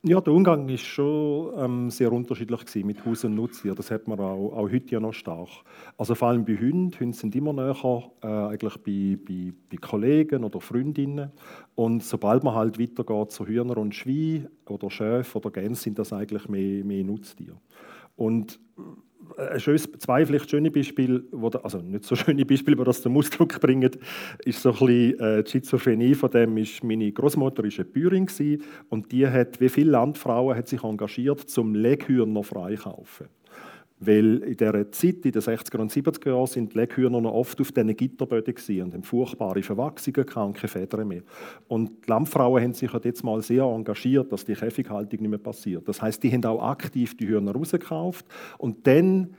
[0.06, 3.74] Ja, der Umgang war schon ähm, sehr unterschiedlich gewesen mit Haus- und Nutztier.
[3.74, 5.48] Das hat man auch, auch heute ja noch stark.
[5.98, 6.92] Also vor allem bei Hunden.
[7.00, 11.32] Hunde sind immer näher äh, eigentlich bei, bei, bei, Kollegen oder Freundinnen.
[11.76, 16.12] Und sobald man halt weitergeht zu Hühner und Schwein oder Schäfe oder Gänse, sind das
[16.12, 17.56] eigentlich mehr, mehr Nutztiere.
[18.18, 18.60] Und
[19.58, 21.24] schönes, zwei vielleicht schöne Beispiele,
[21.64, 23.92] also nicht so schöne Beispiele, aber das zum Ausdruck bringen,
[24.46, 28.28] ist so ein bisschen äh, die Schizophrenie von dem ist, meine Großmutter ist eine Bäuerin
[28.90, 33.28] und die hat, wie viele Landfrauen, hat sich engagiert, zum Leghühner freikaufen.
[34.06, 37.60] Weil in dieser Zeit, in den 60er und 70er Jahren, sind die Leghühner noch oft
[37.62, 41.22] auf diesen Gitterböden und haben furchtbare Verwachsungen und keine Federn mehr.
[41.68, 45.88] Und die Landfrauen haben sich jetzt mal sehr engagiert, dass die Käfighaltung nicht mehr passiert.
[45.88, 48.26] Das heißt, die haben auch aktiv die Hühner rausgekauft
[48.58, 49.36] und dann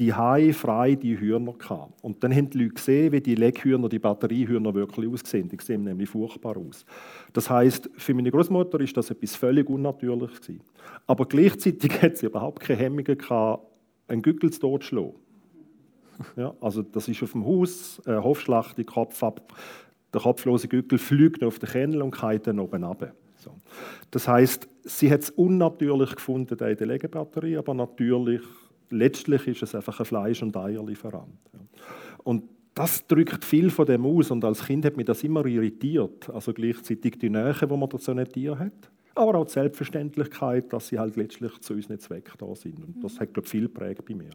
[0.00, 2.02] die Hai frei die Hühner gehabt.
[2.02, 5.48] Und dann haben die Leute gesehen, wie die Leghühner, die Batteriehühner wirklich aussehen.
[5.48, 6.86] Die sehen nämlich furchtbar aus.
[7.34, 10.52] Das heißt, für meine Großmutter ist das etwas völlig Unnatürliches.
[11.06, 13.69] Aber gleichzeitig hat sie überhaupt keine Hemmungen gehabt,
[14.10, 15.14] einen Gückel zu totschlagen.
[16.36, 19.54] Ja, also das ist auf dem Haus, äh, Hofschlacht, Kopf ab.
[20.12, 23.12] Der kopflose Gückel fliegt auf den Kennel und geht dann oben runter.
[23.36, 23.52] So.
[24.10, 28.42] Das heißt, sie hat es unnatürlich gefunden in der Legebatterie, aber natürlich,
[28.90, 31.38] letztlich ist es einfach ein Fleisch- und Eierlieferant.
[32.24, 32.42] Und
[32.74, 36.28] das drückt viel von dem aus und als Kind hat mich das immer irritiert.
[36.30, 40.72] Also gleichzeitig die Nähe, die man zu so einem Tier hat aber auch die Selbstverständlichkeit,
[40.72, 42.84] dass sie halt letztlich zu unseren Zwecken da sind.
[42.84, 44.30] Und das hat, glaube ich, viel geprägt bei mir.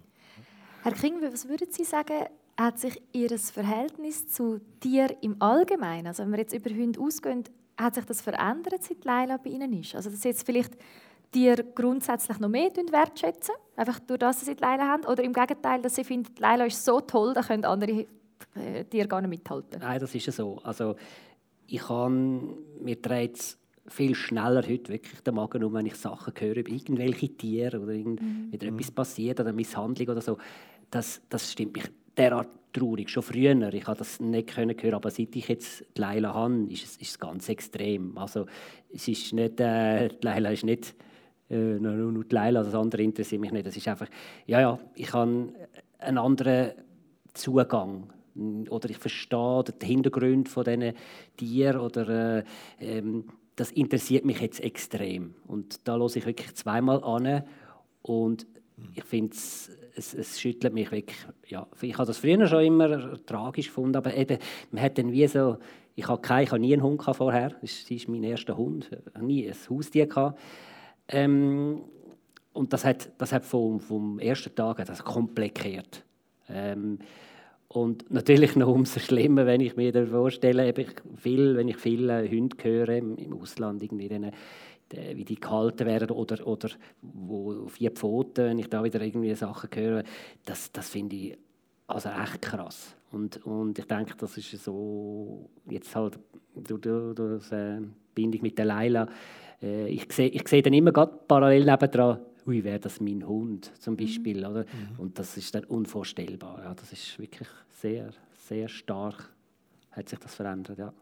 [0.83, 2.25] Herr King, was würden Sie sagen,
[2.57, 7.43] hat sich Ihr Verhältnis zu Tieren im Allgemeinen, also wenn wir jetzt über Hunde ausgehen,
[7.77, 9.95] hat sich das verändert, seit Leila bei Ihnen ist?
[9.95, 10.77] Also dass Sie jetzt vielleicht
[11.31, 15.81] Tiere grundsätzlich noch mehr wertschätzen, einfach durch das, dass Sie Leila haben, oder im Gegenteil,
[15.81, 18.05] dass Sie finden, Leila ist so toll, da können andere
[18.55, 19.79] äh, Tiere gar nicht mithalten?
[19.79, 20.59] Nein, das ist ja so.
[20.63, 20.95] Also
[21.67, 23.57] ich kann, mir dreht
[23.87, 27.93] viel schneller heute wirklich den Magen um, wenn ich Sachen höre über irgendwelche Tiere oder
[27.93, 28.51] irgend, mhm.
[28.51, 30.37] wieder etwas passiert oder Misshandlung oder so.
[30.89, 31.85] Das, das stimmt mich
[32.17, 33.09] derart traurig.
[33.09, 36.83] Schon früher, ich habe das nicht können hören, aber seit ich jetzt Leila habe, ist
[36.83, 38.17] es, ist es ganz extrem.
[38.17, 38.45] Also
[38.93, 40.95] es ist nicht, äh, Leila ist nicht
[41.49, 43.67] äh, nur, nur die Leila, das andere interessiert mich nicht.
[43.67, 44.07] Es ist einfach,
[44.45, 45.53] ja, ja, ich habe
[45.99, 46.71] einen anderen
[47.33, 48.11] Zugang
[48.69, 50.93] oder ich verstehe den Hintergrund von diesen
[51.37, 52.43] Tieren oder äh,
[52.79, 55.35] ähm, das interessiert mich jetzt extrem.
[55.47, 57.43] Und da höre ich wirklich zweimal an
[58.01, 58.45] und
[58.93, 61.17] ich finde, es, es, schüttelt mich wirklich.
[61.47, 64.37] Ja, ich habe das früher schon immer tragisch gefunden, aber eben,
[64.71, 65.57] man hat dann wie so,
[65.95, 69.15] ich habe, kein, ich habe nie einen Hund vorher, das ist mein erster Hund, ich
[69.15, 70.39] habe nie ein Haustier gehabt.
[71.07, 71.83] Ähm,
[72.51, 76.05] und das hat, das hat vom, vom ersten Tag das komplett gekehrt.
[76.49, 76.99] Ähm,
[77.75, 82.29] und natürlich noch umso schlimmer, wenn ich mir das vorstelle, ich viel, wenn ich viele
[82.29, 84.31] Hunde höre im Ausland, irgendwie denen,
[85.13, 86.69] wie die gehalten werden oder, oder
[87.01, 90.03] wo vier Pfoten, wenn ich da wieder irgendwie Sachen höre,
[90.45, 91.37] das, das finde ich
[91.87, 92.95] also echt krass.
[93.11, 96.19] Und, und ich denke, das ist so, jetzt halt
[96.55, 97.79] durch, durch, durch äh,
[98.13, 99.07] Bindung mit der Leila,
[99.61, 103.71] äh, ich sehe ich seh dann immer gerade parallel nebendran, ui, wäre das mein Hund
[103.79, 103.97] zum mhm.
[103.97, 104.37] Beispiel.
[104.37, 104.51] Mhm.
[104.51, 104.61] Oder?
[104.61, 104.99] Mhm.
[104.99, 106.63] Und das ist dann unvorstellbar.
[106.63, 107.47] Ja, das ist wirklich
[107.81, 108.09] sehr,
[108.47, 109.29] sehr stark,
[109.91, 110.77] hat sich das verändert.
[110.77, 110.93] Ja.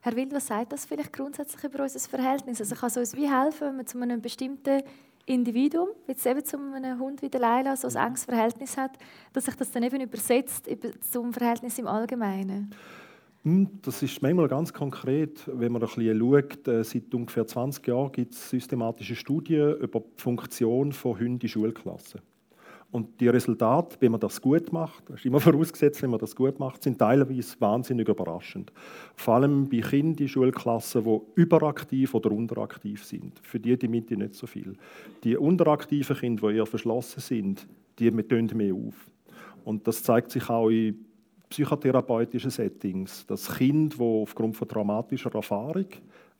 [0.00, 2.60] Herr Wild, was sagt das vielleicht grundsätzlich über unser Verhältnis?
[2.60, 4.82] Also kann es uns wie helfen, wenn man zu einem bestimmten
[5.26, 8.98] Individuum, jetzt eben zu einem Hund wie der Leila, so ein enges Verhältnis hat,
[9.32, 10.68] dass sich das dann eben übersetzt
[11.08, 12.74] zum Verhältnis im Allgemeinen?
[13.44, 16.68] Hm, das ist manchmal ganz konkret, wenn man ein bisschen schaut.
[16.68, 21.48] Äh, seit ungefähr 20 Jahren gibt es systematische Studien über die Funktion von Hunden in
[21.48, 22.20] Schulklassen.
[22.92, 26.36] Und die Resultate, wenn man das gut macht, das ist immer vorausgesetzt, wenn man das
[26.36, 28.70] gut macht, sind teilweise wahnsinnig überraschend.
[29.16, 33.40] Vor allem bei Kindern in Schulklassen, die überaktiv oder unteraktiv sind.
[33.42, 34.76] Für die die Mitte nicht so viel.
[35.24, 37.66] Die unteraktiven Kinder, die eher verschlossen sind,
[37.98, 39.10] die tönen mehr auf.
[39.64, 41.06] Und das zeigt sich auch in
[41.52, 45.86] psychotherapeutischen Settings, dass Kinder, die aufgrund von traumatischer Erfahrung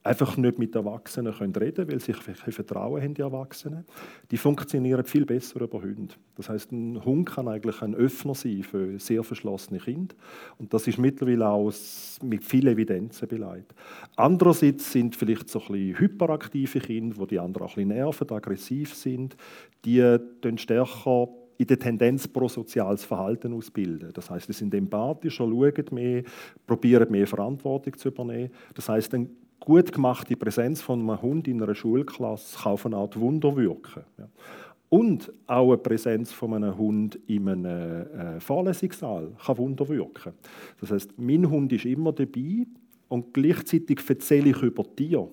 [0.02, 3.84] einfach nicht mit Erwachsenen können reden weil sie kein Vertrauen haben, die Erwachsenen,
[4.30, 6.14] die funktionieren viel besser über Hunde.
[6.34, 10.14] Das heißt, ein Hund kann eigentlich ein Öffner sein für sehr verschlossene Kinder.
[10.58, 11.72] Und das ist mittlerweile auch
[12.22, 13.74] mit vielen Evidenzen beleidigt.
[14.16, 18.30] Andererseits sind vielleicht so ein bisschen hyperaktive Kinder, wo die anderen auch ein bisschen nerven,
[18.30, 19.36] aggressiv sind,
[19.84, 20.18] die
[20.56, 21.28] stärker
[21.62, 24.10] in der Tendenz prosoziales Verhalten ausbilden.
[24.12, 26.22] Das heißt, sie sind empathischer, schauen mehr,
[26.66, 28.50] probieren mehr Verantwortung zu übernehmen.
[28.74, 29.28] Das heißt, eine
[29.60, 34.02] gut gemachte Präsenz von einem Hund in einer Schulklasse kann auf eine Art Wunder wirken.
[34.88, 40.32] Und auch eine Präsenz von einem Hund in einem äh, Vorlesungssaal kann Wunder wirken.
[40.80, 42.66] Das heißt, mein Hund ist immer dabei
[43.08, 45.28] und gleichzeitig erzähle ich über Tiere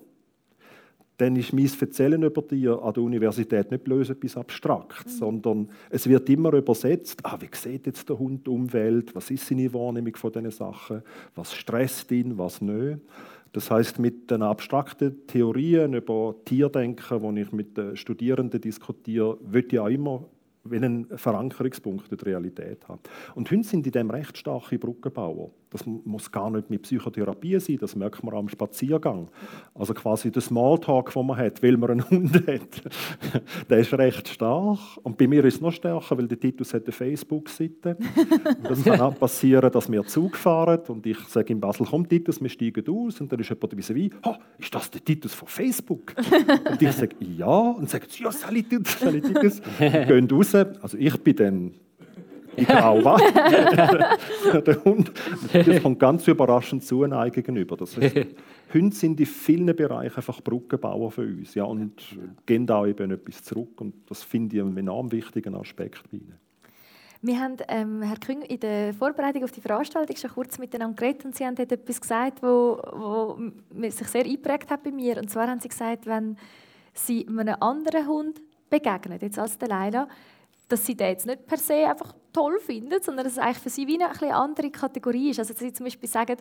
[1.20, 5.18] dann ist mein Erzählen über dir an der Universität nicht bloß etwas Abstraktes, mhm.
[5.18, 9.46] sondern es wird immer übersetzt, ah, wie sieht jetzt der Hund die Umwelt, was ist
[9.46, 11.02] seine Wahrnehmung von diesen Sachen,
[11.34, 13.00] was stresst ihn, was nicht.
[13.52, 19.72] Das heißt, mit den abstrakten Theorien über Tierdenken, die ich mit den Studierenden diskutiere, wird
[19.72, 20.24] ich auch immer
[20.70, 23.00] einen Verankerungspunkt in der Realität haben.
[23.34, 25.50] Und Hunde sind in dem recht starke Brückenbauer.
[25.70, 29.28] Das muss gar nicht mit Psychotherapie sein, das merkt man am Spaziergang.
[29.72, 32.82] Also quasi der Smalltalk, den man hat, weil man einen Hund hat,
[33.70, 34.78] der ist recht stark.
[35.04, 37.96] Und bei mir ist es noch stärker, weil der Titus hat eine Facebook-Seite.
[38.64, 42.42] Das kann auch passieren, dass wir Zug fahren und ich sage in Basel, komm Titus,
[42.42, 43.20] wir steigen aus.
[43.20, 46.14] Und dann ist jemand wie wie, oh, ist das der Titus von Facebook?
[46.70, 47.46] Und ich sage, ja.
[47.46, 49.60] Und sagt, ja, Sally Titus, Sally Titus.
[49.78, 50.54] Und gehen raus.
[50.54, 51.74] Also ich bin dann
[52.60, 53.16] die Grauwa.
[54.66, 55.12] der Hund
[55.52, 57.76] das kommt ganz überraschend zu einem gegenüber.
[57.76, 58.16] Das heißt,
[58.74, 62.00] Hunde sind in vielen Bereichen einfach Brückenbauer für uns ja, und
[62.46, 63.80] gehen da eben etwas zurück.
[63.80, 66.38] Und das finde ich einen enorm wichtigen Aspekt bei ihnen.
[67.22, 71.26] Wir haben, ähm, Herr Küng, in der Vorbereitung auf die Veranstaltung schon kurz miteinander geredet
[71.26, 73.38] und Sie haben dort etwas gesagt, wo, wo
[73.90, 75.18] sich sehr eingeprägt hat bei mir.
[75.18, 76.36] Und zwar haben Sie gesagt, wenn
[76.94, 80.08] Sie einem anderen Hund begegnen, jetzt als der Leila,
[80.70, 83.70] dass sie den jetzt nicht per se einfach toll finden, sondern dass es eigentlich für
[83.70, 85.40] sie wie eine, andere Kategorie ist.
[85.40, 86.36] Also dass sie zum Beispiel sagen,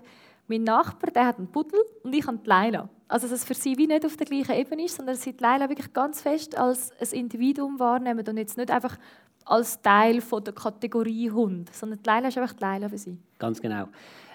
[0.48, 2.90] mein Nachbar der hat einen Pudel und ich habe die Leila.
[3.08, 5.34] Also dass es für sie wie nicht auf der gleichen Ebene ist, sondern dass sie
[5.34, 8.98] die Leila wirklich ganz fest als ein Individuum wahrnehmen und jetzt nicht einfach
[9.46, 13.18] als Teil von der Kategorie Hund, sondern die Leila ist einfach die Leila für sie.
[13.40, 13.86] Ganz genau.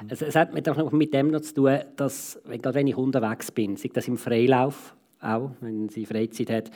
[0.09, 3.91] Es, es hat mit dem noch zu tun, dass, gerade wenn ich unterwegs bin, sei
[3.93, 6.71] das im Freilauf auch, wenn sie Freizeit hat,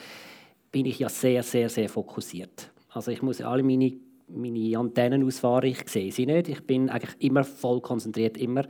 [0.71, 2.71] bin ich ja sehr, sehr, sehr fokussiert.
[2.89, 3.93] Also ich muss alle meine,
[4.27, 6.49] meine Antennen ausfahren, ich sehe sie nicht.
[6.49, 8.65] Ich bin eigentlich immer voll konzentriert, immer,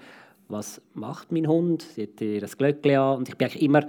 [0.48, 1.84] was macht mein Hund?
[1.84, 3.88] Sie hat ihr das Glöckchen an und ich bin eigentlich immer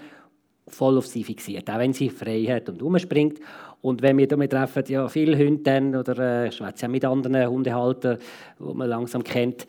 [0.68, 3.40] voll auf sie fixiert, auch wenn sie frei hat und umspringt.
[3.82, 7.48] Und wenn wir damit treffen, ja, viele Hunde dann, oder äh, schwätze auch mit anderen
[7.48, 8.18] Hundehaltern,
[8.58, 9.66] die man langsam kennt,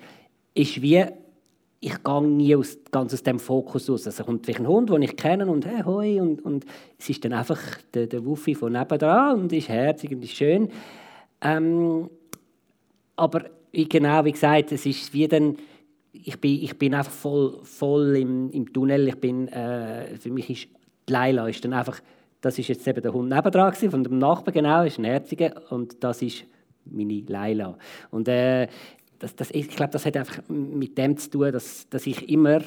[0.53, 1.05] ist wie,
[1.83, 4.05] ich gehe nie aus, ganz aus dem Fokus aus.
[4.05, 6.63] Also kommt ein Hund, den ich kenne und hey, hoi, und, und
[6.99, 7.59] es ist dann einfach
[7.93, 10.69] der, der Wuffi von nebenan und ist herzig und ist schön.
[11.41, 12.07] Ähm,
[13.15, 15.57] aber genau wie gesagt, es ist wie dann,
[16.13, 19.07] ich bin, ich bin einfach voll, voll im, im Tunnel.
[19.07, 20.67] Ich bin, äh, für mich ist
[21.09, 21.99] die Leila ist dann einfach,
[22.41, 26.03] das ist jetzt eben der Hund nebendran von dem Nachbarn genau, ist ein herziger und
[26.03, 26.45] das ist
[26.85, 27.77] meine Leila.
[28.11, 28.67] Und äh,
[29.21, 32.61] das, das, ich glaube, das hat einfach mit dem zu tun, dass, dass ich immer,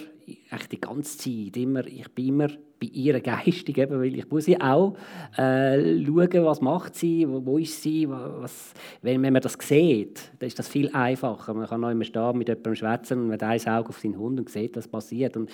[0.50, 2.46] echt die ganze Zeit, immer, ich bin immer
[2.80, 4.96] bei ihr geistig, eben, weil ich muss sie auch
[5.36, 10.30] äh, schauen, was macht sie, wo, wo ist sie, was, wenn, wenn man das sieht,
[10.38, 11.54] dann ist das viel einfacher.
[11.54, 14.16] Man kann noch immer stehen, mit jemandem schwätzen und man hat ein Auge auf seinen
[14.16, 15.36] Hund und sieht, was passiert.
[15.36, 15.50] Und,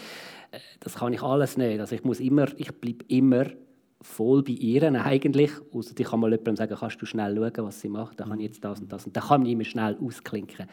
[0.51, 1.81] äh, das kann ich alles nicht.
[1.81, 3.47] Also ich muss immer, ich bleibe immer
[4.03, 5.51] voll bei ihr eigentlich.
[5.73, 8.41] Außer ich kann mal jemandem sagen, kannst du schnell schauen, was sie macht, dann kann
[8.41, 9.07] ich jetzt das und das.
[9.07, 10.67] Und dann kann man immer schnell ausklinken.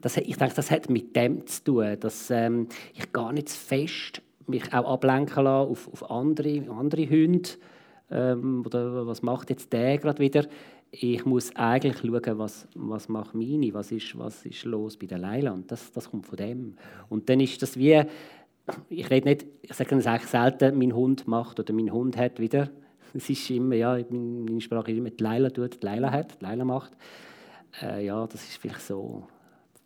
[0.00, 3.58] Das, ich denke, das hat mit dem zu tun, dass ähm, ich gar nicht zu
[3.58, 7.48] fest mich auch ablenken lasse auf, auf andere, andere Hunde.
[8.10, 10.46] Ähm, oder was macht jetzt der gerade wieder?
[10.90, 15.18] Ich muss eigentlich schauen, was, was macht meine, was ist, was ist los bei der
[15.18, 15.70] Leiland.
[15.70, 16.74] Das, das kommt von dem.
[17.08, 18.02] Und dann ist das wie
[18.88, 22.38] ich rede nicht, ich sage es eigentlich selten, mein Hund macht oder mein Hund hat
[22.38, 22.70] wieder.
[23.12, 26.44] Es ist immer, ja, meine Sprache ist immer, die Leila tut, die Leila hat, die
[26.44, 26.92] Leila macht.
[27.82, 29.26] Äh, ja, das ist vielleicht so,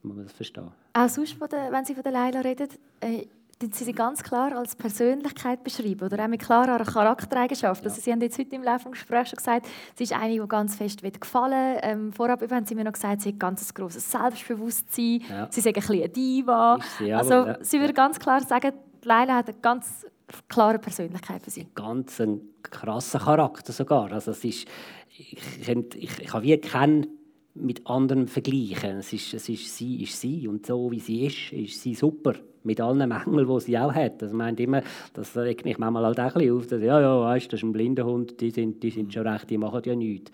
[0.02, 0.70] muss man das verstehen.
[0.94, 2.68] Auch sonst, wenn Sie von der Leila reden,
[3.00, 3.26] äh,
[3.60, 7.82] sie sie ganz klar als Persönlichkeit beschreiben oder auch mit klarer Charaktereigenschaft.
[7.82, 7.90] Ja.
[7.90, 9.66] Also sie haben jetzt heute im Laufe des Gesprächs schon gesagt,
[9.96, 13.30] sie ist eine, die ganz fest gefallen ähm, Vorab haben sie mir noch gesagt, sie
[13.30, 15.48] hat ganz ein grosses Selbstbewusstsein, ja.
[15.50, 16.78] sie ist ein bisschen eine Diva.
[16.98, 17.58] Sie also ja.
[17.60, 20.06] sie würde ganz klar sagen, Leila hat eine ganz
[20.48, 21.66] klare Persönlichkeit für sie.
[21.74, 24.12] Ganz einen krassen Charakter sogar.
[24.12, 24.68] Also es ist,
[25.08, 27.06] ich, ich, ich, ich habe wie keinen
[27.54, 28.98] mit anderen vergleichen.
[28.98, 32.34] Es ist, es ist, sie ist sie und so wie sie ist, ist sie super
[32.68, 34.22] mit allen Mängeln, die sie auch hat.
[34.22, 34.83] Das meint immer,
[35.14, 37.64] das regt mich manchmal halt auch ein bisschen auf, dass, ja, ja, weißt, das ist
[37.64, 40.31] ein blinder Hund, die sind, die sind schon recht, die machen ja nichts.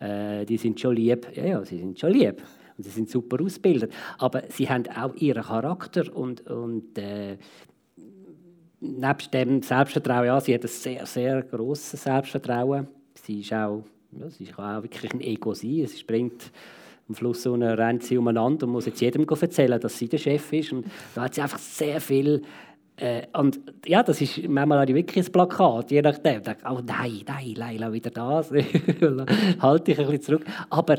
[0.00, 1.26] Äh, die sind schon lieb.
[1.34, 2.42] Ja, ja, sie sind schon lieb.
[2.76, 3.92] Und sie sind super ausgebildet.
[4.18, 7.38] Aber sie haben auch ihren Charakter und, und äh,
[8.80, 12.88] nebst dem Selbstvertrauen, ja, sie hat ein sehr, sehr grosses Selbstvertrauen.
[13.14, 15.86] Sie ist auch, ja, sie kann auch wirklich ein Ego sein.
[15.86, 16.52] Sie springt
[17.08, 20.52] am Fluss so rennt sie umeinander und muss jetzt jedem erzählen, dass sie der Chef
[20.52, 20.72] ist.
[20.72, 22.42] Und da hat sie einfach sehr viel
[22.96, 26.42] äh, und ja, das ist manchmal auch wirklich ein Plakat, je nachdem.
[26.42, 28.50] Da, oh nein, nein, Leila, wieder das.
[29.60, 30.44] halte ich ein bisschen zurück.
[30.68, 30.96] Aber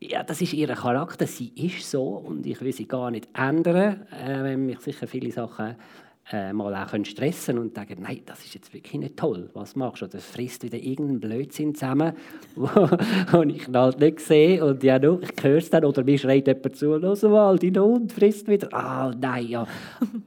[0.00, 1.26] ja, das ist ihr Charakter.
[1.26, 5.30] Sie ist so und ich will sie gar nicht ändern, äh, wenn mich sicher viele
[5.30, 5.76] Sachen
[6.32, 10.02] äh, mal auch stressen und sagen, nein, das ist jetzt wirklich nicht toll, was machst
[10.02, 10.06] du?
[10.08, 12.14] Das frisst wieder irgendeinen Blödsinn zusammen,
[13.32, 16.48] den ich halt nicht sehe und ja, no, ich höre es dann oder mir schreit
[16.48, 18.72] jemand zu, los mal, dein Hund frisst wieder.
[18.72, 19.66] Ah, nein, ja.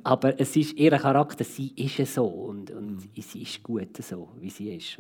[0.03, 3.21] Aber es ist ihr Charakter, sie ist so und, und mhm.
[3.21, 4.99] sie ist gut so, wie sie ist.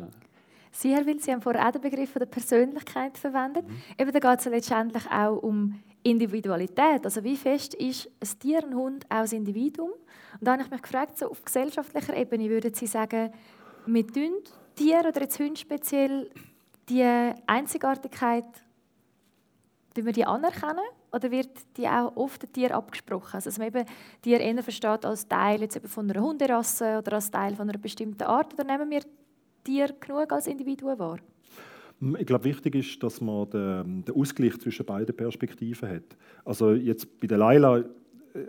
[0.71, 3.67] Sie, Herr Will, Sie haben vorher auch den Begriff der Persönlichkeit verwendet.
[3.67, 3.75] Mhm.
[3.97, 7.03] Eben, da geht es letztendlich auch um Individualität.
[7.03, 9.91] Also wie fest ist ein Tier, ein Hund, auch ein Individuum?
[10.39, 13.31] Und da habe ich mich gefragt, so auf gesellschaftlicher Ebene würden Sie sagen,
[13.85, 14.13] mit
[14.75, 16.29] Tier oder jetzt Hunde speziell
[16.87, 17.03] die
[17.45, 18.45] Einzigartigkeit,
[20.05, 23.35] wir die anerkennen oder wird die auch oft den Tier abgesprochen?
[23.35, 23.85] Also, dass man eben
[24.21, 27.79] Tier eher versteht als Teil jetzt eben von einer Hunderasse oder als Teil von einer
[27.79, 29.01] bestimmten Art oder nehmen wir
[29.63, 31.19] Tier genug als Individuen wahr?
[32.17, 36.15] Ich glaube, wichtig ist, dass man den, Ausgleich zwischen beiden Perspektiven hat.
[36.45, 37.83] Also jetzt bei der Laila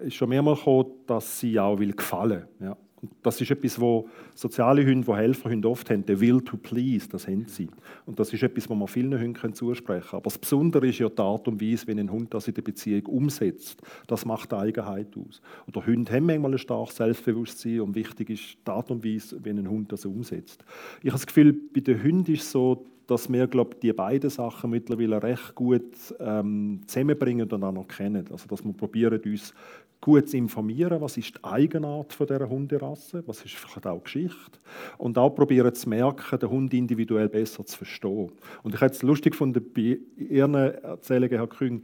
[0.02, 2.76] ist schon mehrmals gekommen, dass sie auch will gefallen ja.
[3.02, 7.08] Und das ist etwas, wo soziale Hunde, die Helferhunde oft haben, der Will to please,
[7.08, 7.68] das haben sie.
[8.04, 10.18] Und das ist etwas, was man vielen Hunden zusprechen kann.
[10.18, 12.62] Aber das Besondere ist ja die Art und Weise, wenn ein Hund das in der
[12.62, 13.80] Beziehung umsetzt.
[14.06, 15.40] Das macht die Eigenheit aus.
[15.66, 19.58] Oder Hunde haben manchmal ein starkes Selbstbewusstsein und wichtig ist die Art und Weise, wenn
[19.58, 20.62] ein Hund das umsetzt.
[21.00, 24.70] Ich habe das Gefühl, bei den Hunden ist so, dass wir glaub, die beiden Sachen
[24.70, 28.24] mittlerweile recht gut ähm, zusammenbringen und auch noch kennen.
[28.30, 29.52] Also, dass wir probieren, uns
[30.00, 34.58] gut zu informieren, was ist die Eigenart von dieser Hunderasse, was ist vielleicht auch Geschichte
[34.96, 38.30] und auch probieren zu merken, den Hund individuell besser zu verstehen.
[38.62, 41.82] Und ich habe es lustig gefunden, bei Ihren Erzählungen, Herr Küng,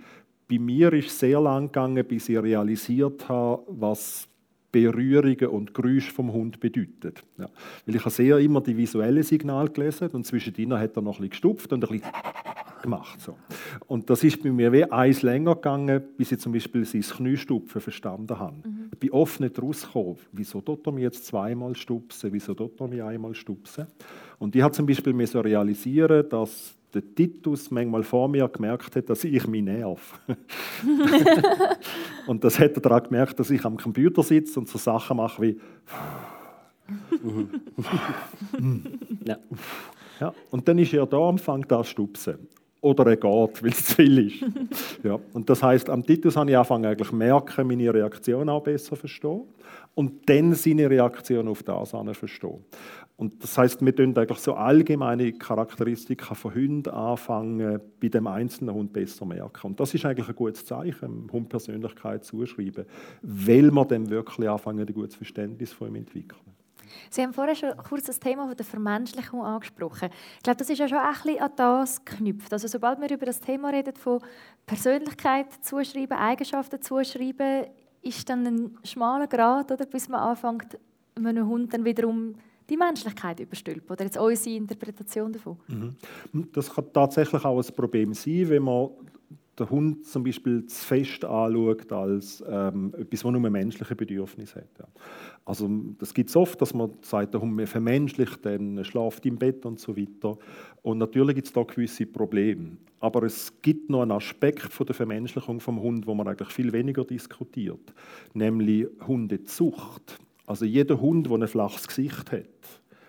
[0.49, 4.29] bei mir ist es sehr lang gegangen, bis ich realisiert habe, was
[4.73, 7.23] Berührungen und Geräusche vom Hund bedeutet.
[7.39, 7.49] Ja.
[7.87, 11.15] Weil ich habe sehr immer die visuellen Signale gelesen und zwischen ihnen hat er noch
[11.15, 12.13] ein bisschen gestupft und ein bisschen
[12.83, 13.21] gemacht.
[13.21, 13.37] So.
[13.87, 17.81] Und das ist bei mir wie eins länger gegangen, bis ich zum Beispiel sein Kniestupfen
[17.81, 18.57] verstanden habe.
[18.69, 18.91] Mhm.
[18.93, 22.89] Ich bin oft nicht rausgekommen, wieso tut er mich jetzt zweimal stupsen, wieso tut er
[22.89, 23.87] mich einmal stupsen.
[24.39, 29.25] Und ich habe zum Beispiel realisieren, dass der Titus manchmal vor mir gemerkt hat, dass
[29.25, 30.21] ich mich nerv.
[32.27, 35.43] und das hat er daran gemerkt, dass ich am Computer sitze und so Sachen mache
[35.43, 35.61] wie
[39.25, 39.39] ja.
[40.21, 40.35] ja.
[40.51, 42.49] Und dann ist er da und fängt an zu stupsen.
[42.81, 43.23] Oder er geht,
[43.63, 44.45] weil es zu viel ist.
[45.03, 45.19] ja.
[45.33, 49.43] Und das heißt, am Titus habe ich angefangen, eigentlich merken, meine Reaktion auch besser verstehen
[49.95, 52.65] und dann seine Reaktion auf das verstehen.
[53.19, 58.75] Und das heißt, wir tun eigentlich so allgemeine Charakteristika von Hunden anfangen, bei dem einzelnen
[58.75, 59.69] Hund besser merken.
[59.69, 62.85] Und das ist eigentlich ein gutes Zeichen, dem Hund Persönlichkeit zuschreiben,
[63.23, 66.41] weil wir dann wirklich anfangen, ein gutes Verständnis von ihm entwickeln.
[67.11, 70.11] Sie haben vorher schon kurz das Thema der Vermenschlichung angesprochen.
[70.37, 72.53] Ich glaube, das ist ja schon ein bisschen an das geknüpft.
[72.53, 74.21] Also sobald wir über das Thema reden, von
[74.67, 77.67] Persönlichkeit zuschreiben, Eigenschaften zuschreiben,
[78.03, 80.79] ist dann ein schmaler Grad, oder, bis man anfängt,
[81.17, 82.35] einem Hund dann wiederum
[82.69, 83.91] die Menschlichkeit überstülpen.
[83.91, 85.57] Oder jetzt unsere Interpretation davon.
[85.69, 85.95] Mhm.
[86.53, 88.91] Das kann tatsächlich auch ein Problem sein, wenn man
[89.59, 94.79] den Hund zum Beispiel zu fest anschaut als ähm, etwas, das nur menschliche Bedürfnisse hat.
[94.79, 94.85] Ja.
[95.45, 99.65] Also das gibt es oft, dass man sagt, der Hund vermenschlicht, dann schlaft im Bett
[99.65, 100.37] und so weiter.
[100.83, 102.77] Und natürlich gibt es da gewisse Probleme.
[103.01, 106.73] Aber es gibt noch einen Aspekt von der Vermenschlichung vom Hund, wo man eigentlich viel
[106.73, 107.95] weniger diskutiert,
[108.35, 110.19] nämlich Hundezucht.
[110.47, 112.47] Also jeder Hund, der ein flaches Gesicht hat,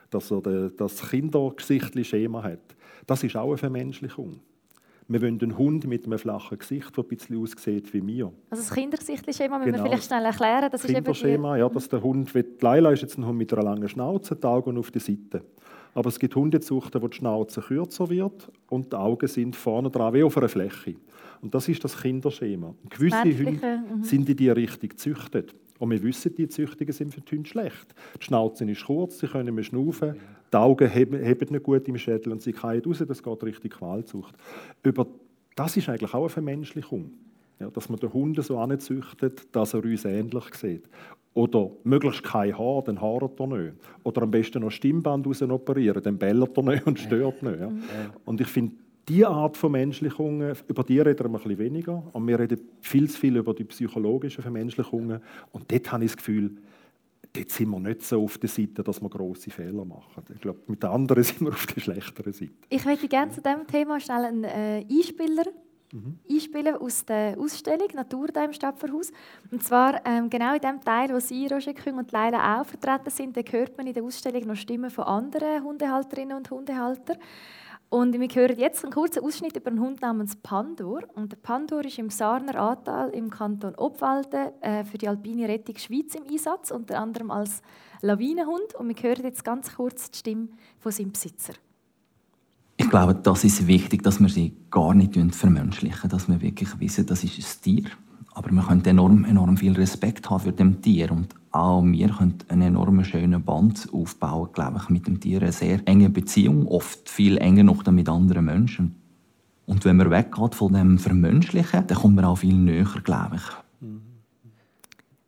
[0.10, 2.76] dass er das Kindergesichtli-Schema hat,
[3.06, 4.40] das ist auch eine Vermenschlichung.
[5.10, 8.34] Wir wollen einen Hund mit einem flachen Gesicht, der ein bisschen aussieht wie mir.
[8.50, 9.86] Also das Kindergesichtschema müssen genau.
[9.86, 10.70] wir vielleicht schnell erklären.
[10.70, 13.88] Das Kinderschema, ja, dass der Hund, wie Leila ist jetzt ein Hund mit einer langen
[13.88, 15.44] Schnauze, die Augen auf der Seite.
[15.94, 20.14] Aber es gibt Hundezuchten, wo die Schnauze kürzer wird und die Augen sind vorne dran
[20.14, 20.96] wie auf einer Fläche.
[21.42, 22.76] Und das ist das Kinderschema.
[22.90, 24.04] Gewisse Hunde mhm.
[24.04, 25.56] sind in die Richtung gezüchtet.
[25.80, 27.96] Und wir wissen, die Züchtungen sind für die Hunde schlecht.
[28.20, 30.16] Die Schnauze ist kurz, sie können mehr schnaufen,
[30.52, 33.74] die Augen heben, heben nicht gut im Schädel und sie fallen raus, das geht richtig
[33.74, 34.36] Qualzucht.
[34.84, 35.08] Über
[35.56, 37.12] das ist eigentlich auch eine Vermenschlichung.
[37.60, 40.88] Ja, dass man den Hund so anzüchtet, dass er uns ähnlich sieht.
[41.34, 43.74] Oder möglichst kein Haar, dann haaret er nicht.
[44.04, 47.60] Oder am besten noch Stimmband raus operieren, dann bellert er nicht und stört nicht.
[47.60, 47.72] Ja.
[48.26, 48.76] Und ich finde,
[49.08, 52.04] diese Art von Menschlichungen, über die reden wir ein bisschen weniger.
[52.12, 55.22] Und wir reden viel zu viel über die psychologischen Vermenschlichungen.
[55.52, 56.58] Und dort habe ich das Gefühl,
[57.34, 60.24] dort sind wir nicht so auf der Seite, dass wir grosse Fehler machen.
[60.34, 62.52] Ich glaube, mit den anderen sind wir auf der schlechteren Seite.
[62.70, 65.46] Ich möchte gerne zu diesem Thema schnell einen äh, Einspieler
[65.94, 66.20] mhm.
[66.30, 69.12] einspielen aus der Ausstellung «Natur» im Stadtverhaus.
[69.52, 73.10] Und zwar ähm, genau in dem Teil, wo Sie, Roger Küng und Leila auch vertreten
[73.10, 77.18] sind, da hört man in der Ausstellung noch Stimmen von anderen Hundehalterinnen und Hundehaltern.
[77.90, 81.04] Und wir hören jetzt einen kurzen Ausschnitt über einen Hund namens Pandor.
[81.16, 85.78] Und der Pandor ist im Sarner Ahrtal im Kanton Obwalden äh, für die Alpine Rettung
[85.78, 87.62] Schweiz im Einsatz, unter anderem als
[88.02, 88.76] Lawinenhund.
[88.78, 91.54] Und wir hören jetzt ganz kurz die Stimme von seinem Besitzer.
[92.76, 97.06] Ich glaube, das ist wichtig, dass wir sie gar nicht vermenschlichen, dass wir wirklich wissen,
[97.06, 97.90] das ist ein Tier.
[98.34, 102.38] Aber wir können enorm, enorm viel Respekt haben für dem Tier und auch wir können
[102.50, 105.42] einen enorm schönen Band aufbauen, glaube ich, mit dem Tier.
[105.42, 108.96] Eine sehr enge Beziehung, oft viel enger noch mit anderen Menschen.
[109.66, 113.42] Und wenn man weggeht von dem Vermenschlichen, dann kommt man auch viel näher, glaube ich.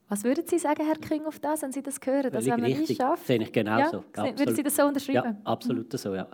[0.08, 2.72] Was würden Sie sagen, Herr Küng, auf das, wenn Sie das hören, dass wenn man
[2.72, 3.28] es schafft?
[3.28, 4.04] Sehe ich genauso.
[4.18, 5.38] Ja, würden Sie das so unterschreiben?
[5.46, 6.28] Ja, absolut so, ja.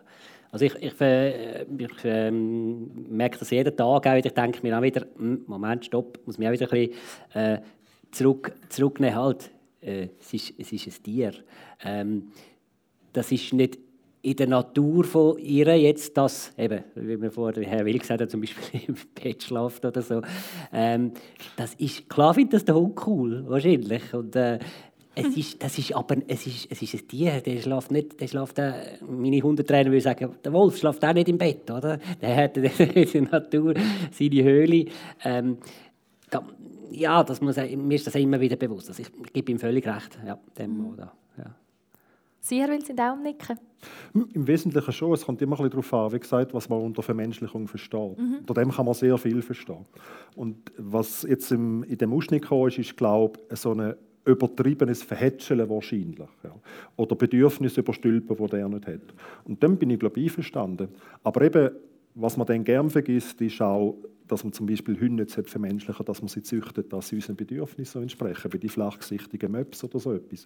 [0.49, 4.27] Also ich, ich, äh, ich äh, merke das jeden Tag auch wieder.
[4.27, 6.93] Ich denke mir auch wieder, hm, Moment, stopp, muss mich auch wieder ein bisschen
[7.33, 7.61] äh,
[8.11, 9.15] zurück, zurücknehmen.
[9.15, 9.51] Halt,
[9.85, 11.33] äh, es, ist, es ist ein Tier.
[11.83, 12.31] Ähm,
[13.13, 13.79] das ist nicht
[14.21, 18.31] in der Natur von ihr jetzt, dass, eben, wie wir vorher Herr Will gesagt hat,
[18.31, 20.21] zum Beispiel im Bett schlaft oder so.
[20.73, 21.11] Ähm,
[21.55, 24.13] das ist, klar findet das der Hund cool, wahrscheinlich.
[24.13, 24.57] Und, äh,
[25.17, 28.27] es ist, das ist aber es ist, es ist ein Tier, der schläft nicht, der
[28.27, 28.73] schläft, äh,
[29.07, 31.99] meine Hundetrainer würde sagen, der Wolf schläft auch nicht im Bett, oder?
[32.21, 33.75] Der hat in der Natur
[34.11, 34.85] seine Höhle.
[35.23, 35.57] Ähm,
[36.95, 38.89] ja, das muss, mir ist das immer wieder bewusst.
[38.89, 40.17] Also ich, gebe ihm völlig recht.
[40.25, 40.93] Ja, dem, mhm.
[40.93, 41.55] oder, ja.
[42.39, 43.57] Sie, Herr Will, sind auch nicken?
[44.13, 45.13] Im Wesentlichen schon.
[45.13, 48.19] Es kommt immer ein bisschen darauf an, wie gesagt, was man unter Vermenschlichung versteht.
[48.19, 48.37] Mhm.
[48.41, 49.85] Unter dem kann man sehr viel verstehen.
[50.35, 55.03] Und was jetzt im, in dem Ausschnitt kam, ist, ist glaube ich, so ein übertriebenes
[55.03, 56.29] Verhätscheln wahrscheinlich.
[56.43, 56.51] Ja.
[56.97, 59.13] Oder Bedürfnisse überstülpen, die der nicht hat.
[59.45, 60.89] Und dann bin ich, glaube ich, einverstanden.
[61.23, 61.71] Aber eben,
[62.15, 63.97] was man dann gern vergisst, ist auch
[64.27, 68.01] dass man zum Beispiel Hunde nicht vermenschlichen dass man sie züchtet, dass sie unseren Bedürfnissen
[68.01, 70.45] entsprechen, bei die flachgesichtigen Möps oder so etwas.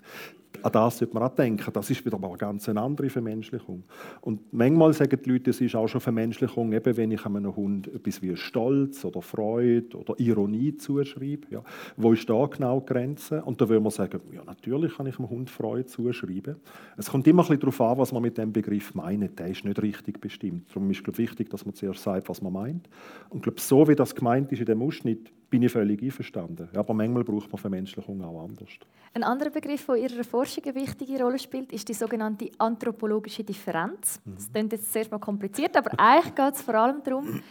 [0.61, 1.71] An das sollte man auch denken.
[1.71, 3.83] Das ist wieder mal eine ganz andere Vermenschlichung.
[4.21, 7.87] Und manchmal sagen die Leute, es ist auch schon Vermenschlichung, eben wenn ich einem Hund
[7.87, 11.47] etwas wie Stolz oder Freude oder Ironie zuschreibe.
[11.49, 11.63] Ja.
[11.95, 13.43] Wo ist da genau die Grenze?
[13.43, 16.57] Und da würde man sagen, ja, natürlich kann ich einem Hund Freude zuschreiben.
[16.97, 19.39] Es kommt immer ein bisschen darauf an, was man mit dem Begriff meint.
[19.39, 20.69] Der ist nicht richtig bestimmt.
[20.69, 22.89] Darum ist es wichtig, dass man zuerst sagt, was man meint.
[23.29, 26.69] Und glaube, so wie das gemeint ist in dem Ausschnitt, bin ich völlig einverstanden.
[26.75, 28.69] aber manchmal braucht man Vermenschlichung auch anders.
[29.13, 33.43] Ein anderer Begriff, der in Ihrer Forschung eine wichtige Rolle spielt, ist die sogenannte anthropologische
[33.43, 34.19] Differenz.
[34.25, 34.35] Mhm.
[34.35, 37.41] Das klingt jetzt zuerst mal kompliziert, aber eigentlich geht es vor allem darum,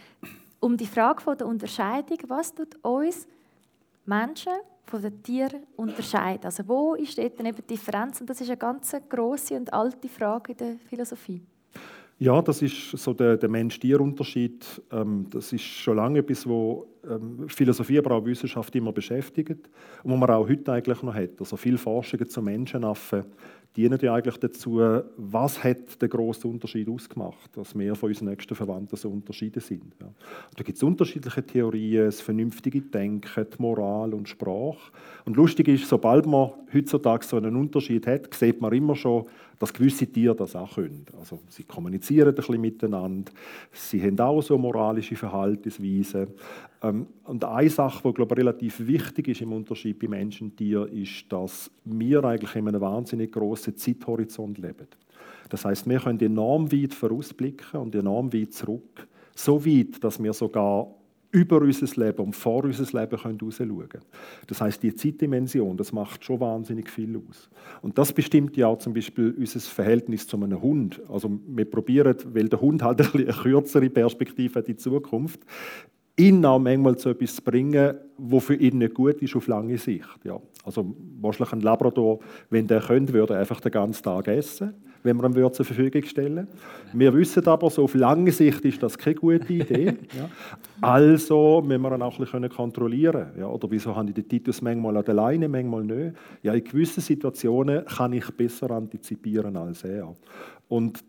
[0.60, 3.26] um die Frage von der Unterscheidung, was tut uns
[4.04, 4.54] Menschen
[4.86, 6.44] von den Tieren unterscheiden.
[6.44, 8.20] Also wo ist dort eben die Differenz?
[8.20, 11.42] Und das ist eine ganz große und alte Frage in der Philosophie.
[12.20, 14.66] Ja, das ist so der, der Mensch-Tier-Unterschied.
[14.90, 19.70] Ähm, das ist schon lange etwas, wo ähm, Philosophie, aber auch Wissenschaft immer beschäftigt
[20.02, 21.38] und wo man auch heute eigentlich noch hat.
[21.38, 23.24] Also viele Forschungen zu Menschenaffen
[23.76, 24.80] dienen ja eigentlich dazu,
[25.16, 29.94] was hat der große Unterschied ausgemacht, dass wir von unseren nächsten Verwandten so unterschieden sind.
[30.00, 30.08] Ja.
[30.56, 34.90] Da gibt es unterschiedliche Theorien, das vernünftige Denken, die Moral und Sprache.
[35.24, 39.26] Und lustig ist, sobald man heutzutage so einen Unterschied hat, sieht man immer schon,
[39.58, 41.04] dass gewisse Tiere das auch können.
[41.18, 43.32] Also sie kommunizieren ein bisschen miteinander,
[43.72, 46.28] sie haben auch so moralische Verhaltensweisen.
[46.82, 50.56] Ähm, und eine Sache, die glaube ich, relativ wichtig ist im Unterschied bei Menschen und
[50.56, 54.86] Tieren, ist, dass wir eigentlich in einem wahnsinnig großen Zeithorizont leben.
[55.48, 59.08] Das heißt, wir können enorm weit vorausblicken und enorm weit zurück.
[59.34, 60.88] So weit, dass wir sogar
[61.30, 64.04] über unser Leben und vor unser Leben herausschauen können.
[64.46, 67.50] Das heißt, die Zeitdimension, das macht schon wahnsinnig viel aus.
[67.82, 71.00] Und das bestimmt ja auch zum Beispiel unser Verhältnis zu einem Hund.
[71.08, 75.40] Also wir probieren, weil der Hund halt eine kürzere Perspektive hat in die Zukunft,
[76.18, 79.78] ihn auch manchmal zu etwas zu bringen, was für ihn nicht gut ist auf lange
[79.78, 80.08] Sicht.
[80.24, 80.40] Ja.
[80.64, 82.18] Also wahrscheinlich ein Labrador,
[82.50, 86.02] wenn der könnte, würde er einfach den ganzen Tag essen, wenn wir ihm zur Verfügung
[86.02, 86.48] stellen
[86.92, 89.86] Wir wissen aber, so auf lange Sicht ist das keine gute Idee.
[90.16, 90.28] ja.
[90.80, 93.28] Also müssen wir ihn auch ein bisschen kontrollieren.
[93.38, 93.46] Ja.
[93.46, 96.16] Oder wieso habe ich den Titus manchmal alleine, manchmal nicht?
[96.42, 100.14] Ja, in gewissen Situationen kann ich besser antizipieren als er.
[100.68, 101.02] Und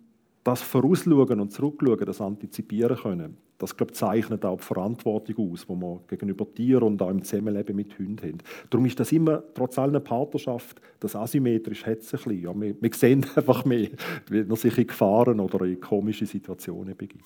[0.43, 5.74] das Vorausschauen und Zurückschauen, das Antizipieren können, das glaube, zeichnet auch die Verantwortung aus, die
[5.74, 8.38] wir gegenüber Tieren und auch im Zusammenleben mit Hunden haben.
[8.70, 12.41] Darum ist das immer, trotz aller Partnerschaft, das asymmetrisch hat es ein bisschen.
[12.41, 13.89] Ja, wir, wir sehen einfach mehr,
[14.30, 17.26] wie man sich in Gefahren oder in komische Situationen begibt.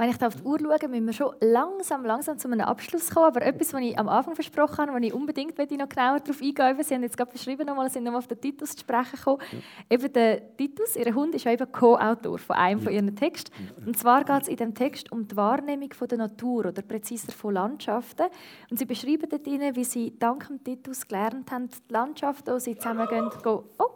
[0.00, 3.26] Wenn ich auf die Uhr schaue, müssen wir schon langsam, langsam zu einem Abschluss kommen.
[3.26, 6.82] Aber etwas, was ich am Anfang versprochen habe, wo ich unbedingt noch genauer darauf eingehen
[6.82, 9.42] Sie haben jetzt gerade beschrieben, nochmal, sind nochmal auf den Titus zu sprechen gekommen.
[9.52, 9.58] Ja.
[9.90, 13.52] Eben der Titus, Ihr Hund, ist ja eben Co-Autor von einem von Ihren Texten.
[13.84, 17.32] Und zwar geht es in dem Text um die Wahrnehmung von der Natur oder präziser
[17.32, 18.28] von Landschaften.
[18.70, 22.74] Und Sie beschreiben dort, wie Sie dank dem Titus gelernt haben, die Landschaften, wo Sie
[22.74, 23.90] zusammen gehen, go, oh,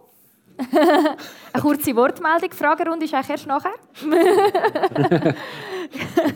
[1.52, 2.50] eine kurze Wortmeldung.
[2.50, 3.72] Die Fragerunde ist eigentlich erst nachher.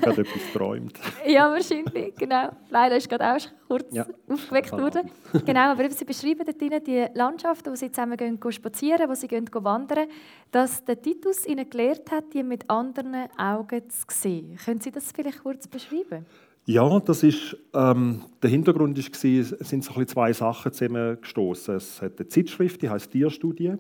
[0.09, 0.99] habe etwas geträumt.
[1.27, 2.51] Ja, wahrscheinlich, genau.
[2.71, 4.07] Leider ist gerade auch kurz ja.
[4.29, 5.11] aufgeweckt worden.
[5.45, 9.29] Genau, aber Sie beschreiben dort die Landschaften, wo Sie zusammen gehen, gehen spazieren, wo Sie
[9.29, 10.09] gehen, gehen wandern,
[10.51, 14.59] dass der Titus Ihnen gelehrt hat, die mit anderen Augen zu sehen.
[14.65, 16.25] Können Sie das vielleicht kurz beschreiben?
[16.65, 21.77] Ja, das ist, ähm, der Hintergrund war, sind so zwei Sachen zusammengestoßen.
[21.77, 23.75] Es hat eine Zeitschrift, die heißt Tierstudie.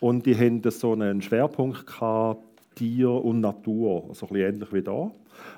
[0.00, 4.82] Und die haben so einen Schwerpunkt gehabt, Tier und Natur, also ein bisschen ähnlich wie
[4.82, 5.10] da.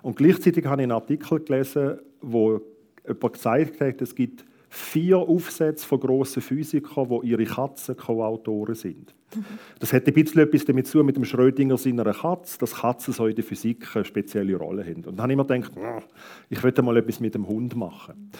[0.02, 2.60] Und gleichzeitig habe ich einen Artikel gelesen, wo
[3.06, 9.14] jemand gesagt hat, es gibt vier Aufsätze von grossen Physikern, wo ihre Katzen Co-Autoren sind.
[9.80, 13.26] Das hat ein bisschen etwas damit zu mit dem Schrödinger seiner Katze, dass Katzen so
[13.26, 15.04] in der Physik eine spezielle Rolle haben.
[15.04, 16.08] Und dann habe ich mir gedacht,
[16.48, 18.30] ich möchte mal etwas mit dem Hund machen.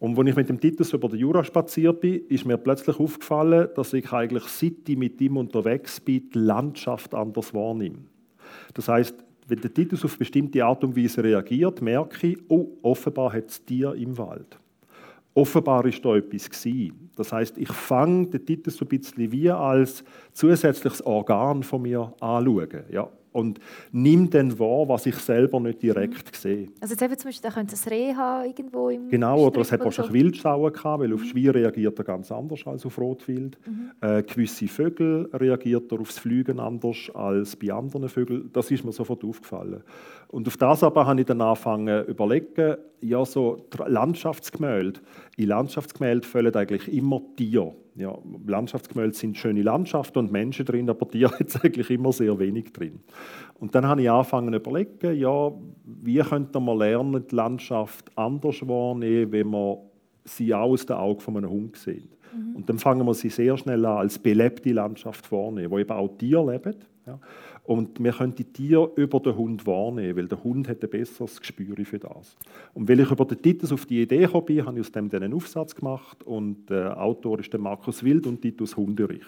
[0.00, 3.68] Und als ich mit dem Titus über den Jura spaziert bin, ist mir plötzlich aufgefallen,
[3.76, 7.98] dass ich eigentlich, seit ich mit ihm unterwegs bin, die Landschaft anders wahrnehme.
[8.74, 9.14] Das heißt,
[9.48, 13.64] wenn der Titus auf bestimmte Art und Weise reagiert, merke ich, oh, offenbar hat es
[13.64, 14.58] Tier im Wald.
[15.34, 17.10] Offenbar ist da etwas gewesen.
[17.16, 22.12] Das heißt, ich fange den Titus so ein bisschen wie als zusätzliches Organ von mir
[22.20, 22.84] anschauen.
[22.90, 23.60] Ja, und
[23.92, 26.36] nimm dann wahr, was ich selber nicht direkt mhm.
[26.36, 26.68] sehe.
[26.80, 29.72] Also jetzt eben zum Beispiel, da könnte es Reh haben irgendwo im Genau, oder es
[29.72, 30.24] hat wahrscheinlich so.
[30.24, 31.26] Wildschauen gehabt, weil auf mhm.
[31.26, 33.58] Schwein reagiert er ganz anders als auf Rotwild.
[33.66, 33.90] Mhm.
[34.00, 38.50] Äh, gewisse Vögel reagiert er aufs Fliegen anders als bei anderen Vögeln.
[38.52, 39.82] Das ist mir sofort aufgefallen.
[40.30, 45.00] Und auf das aber habe ich dann angefangen zu überlegen, ja, so Landschaftsgemälde.
[45.36, 48.16] In Landschaftsgemälde fällen eigentlich immer Tiere ja,
[48.46, 53.00] Landschaftsgemälde sind schöne Landschaften und Menschen drin, aber Tiere es eigentlich immer sehr wenig drin.
[53.58, 55.52] Und dann habe ich angefangen zu überlegen, ja,
[55.84, 59.78] wie könnte man lernen, die Landschaft anders wahrnehmen, wenn man
[60.24, 62.10] sie auch aus den Augen von einem Hund sieht.
[62.34, 62.56] Mhm.
[62.56, 66.08] Und dann fangen wir sie sehr schnell an, als belebte Landschaft wahrnehmen, wo eben auch
[66.16, 66.76] Tiere leben.
[67.06, 67.18] Ja.
[67.70, 71.38] Und wir können die Tiere über den Hund wahrnehmen, weil der Hund hat ein besseres
[71.38, 72.36] Gespür für das.
[72.74, 75.08] Und weil ich über den Titus auf die Idee gekommen bin, habe ich aus dem
[75.08, 79.22] einen Aufsatz gemacht und der Autor ist der Markus Wild und Titus Hunderich.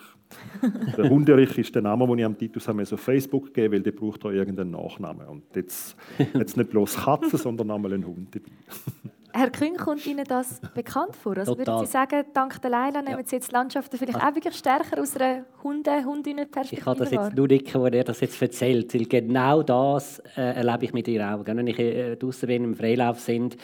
[0.96, 4.24] der Hunderich ist der Name, den ich am Titus auf Facebook gegeben weil der braucht
[4.24, 5.26] da irgendeinen Nachnamen.
[5.26, 5.96] Und jetzt,
[6.34, 8.50] jetzt nicht bloß Katze, sondern einmal ein Hund dabei.
[9.34, 11.38] Herr Kühn, kommt Ihnen das bekannt vor?
[11.38, 13.24] Also würden Sie sagen, dank der Leila nehmen ja.
[13.24, 17.10] Sie jetzt Landschaften vielleicht also, auch wirklich stärker aus einer Hunde Hundinnenperspektive Ich kann das
[17.10, 21.08] jetzt nur nicken, wo er das jetzt erzählt, weil genau das äh, erlebe ich mit
[21.08, 21.46] ihr auch.
[21.46, 23.56] Wenn ich äh, draußen bin, im Freilauf sind,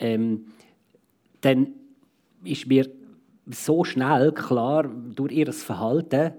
[0.00, 0.46] ähm,
[1.42, 1.68] dann
[2.42, 2.90] ist mir
[3.46, 4.84] so schnell klar,
[5.14, 6.32] durch ihr Verhalten,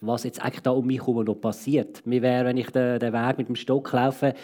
[0.00, 2.04] was jetzt eigentlich da um mich herum noch passiert.
[2.06, 4.34] Mir wäre, wenn ich den, den Weg mit dem Stock laufe,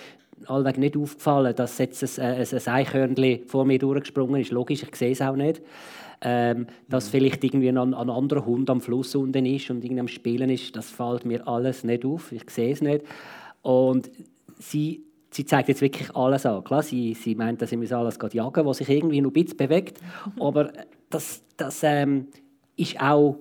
[0.47, 4.53] allweg nicht aufgefallen, dass jetzt ein, ein, ein Eichhörnchen vor mir durchgesprungen ist.
[4.53, 5.63] Logisch, ich sehe es auch nicht.
[6.21, 7.11] Ähm, dass mhm.
[7.11, 10.75] vielleicht irgendwie ein, ein anderer Hund am Fluss unten ist und irgendwie am Spielen ist,
[10.75, 12.33] das fällt mir alles nicht auf.
[12.33, 13.05] Ich sehe es nicht.
[13.63, 14.11] Und
[14.59, 16.65] sie, sie zeigt jetzt wirklich alles an.
[16.65, 19.57] Klar, sie, sie meint, dass sie muss alles jagen, was sich irgendwie noch ein bisschen
[19.57, 20.01] bewegt.
[20.41, 20.73] Aber
[21.11, 22.29] das, das ähm,
[22.77, 23.39] ist auch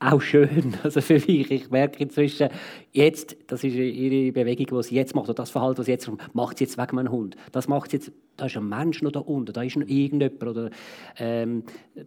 [0.00, 0.74] auch schön.
[0.82, 2.48] Also für mich, ich merke inzwischen,
[2.92, 6.10] jetzt, das ist ihre Bewegung, die sie jetzt macht, oder das Verhalten, das sie jetzt
[6.32, 7.36] macht, sie jetzt wegen meinem Hund.
[7.52, 10.42] Das macht sie jetzt, da ist ein Mensch noch da unten, da ist noch irgendjemand.
[10.42, 10.70] Oder,
[11.18, 11.64] ähm,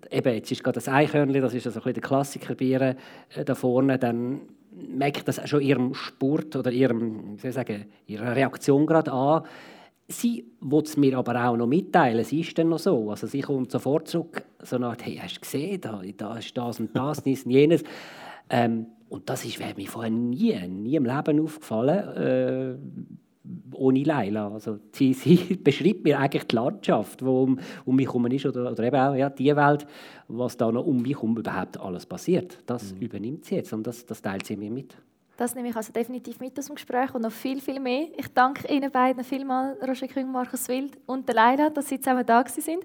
[0.10, 2.82] eben, jetzt ist gerade das Eichhörnchen, das ist also ein bisschen der Klassiker bei ihr,
[2.82, 4.42] äh, da vorne, dann
[4.72, 9.44] merkt das schon ihrem Sport oder ihrem, ich sagen, ihrer Reaktion gerade an
[10.12, 12.24] Sie will es mir aber auch noch mitteilen.
[12.24, 13.10] Sie ist dann noch so.
[13.10, 16.80] Also sie kommt sofort zurück, so nach, hey, hast du gesehen, da, da ist das
[16.80, 17.84] und das, dies und jenes.
[18.50, 22.76] Ähm, und das ist mir vorher nie, nie im Leben aufgefallen, äh,
[23.74, 24.50] ohne Leila.
[24.50, 28.72] Also sie, sie beschreibt mir eigentlich die Landschaft, die um, um mich herum ist, oder,
[28.72, 29.86] oder eben auch ja, die Welt,
[30.28, 32.60] was da noch um mich herum überhaupt alles passiert.
[32.66, 33.02] Das mhm.
[33.02, 34.96] übernimmt sie jetzt und das, das teilt sie mir mit.
[35.38, 38.08] Das nehme ich also definitiv mit aus dem Gespräch und noch viel, viel mehr.
[38.18, 42.26] Ich danke Ihnen beiden vielmals, Roger Küng, Markus Wild und der Leila, dass Sie zusammen
[42.26, 42.84] da sind.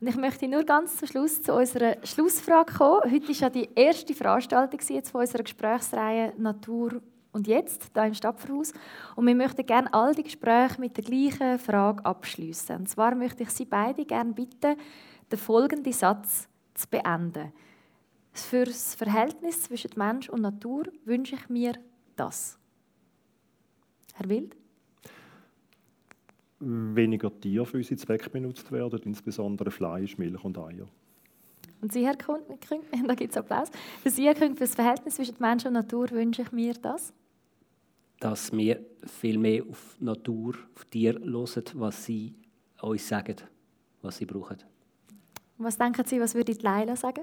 [0.00, 3.10] Und ich möchte nur ganz zum Schluss zu unserer Schlussfrage kommen.
[3.10, 7.00] Heute war ja die erste Veranstaltung jetzt von unserer Gesprächsreihe Natur
[7.32, 8.72] und jetzt hier im Stadtverhaus.
[9.14, 12.76] Und wir möchten gerne all die Gespräche mit der gleichen Frage abschließen.
[12.76, 14.76] Und zwar möchte ich Sie beide gerne bitten,
[15.30, 17.52] den folgenden Satz zu beenden.
[18.36, 21.72] Für das Verhältnis zwischen Mensch und Natur wünsche ich mir
[22.16, 22.58] das?
[24.14, 24.54] Herr Wild?
[26.60, 30.86] Weniger Tiere für unsere Zwecke benutzt werden, insbesondere Fleisch, Milch und Eier.
[31.80, 32.42] Und Sie, Herr Küng,
[33.06, 33.70] da gibt es Applaus.
[34.02, 37.12] Für Sie, Herr Küng, für das Verhältnis zwischen Mensch und Natur wünsche ich mir das?
[38.20, 42.34] Dass wir viel mehr auf Natur, auf Tiere hören, was sie
[42.80, 43.36] uns sagen,
[44.02, 44.58] was sie brauchen.
[45.58, 47.22] Was denken Sie, was würde Leila sagen?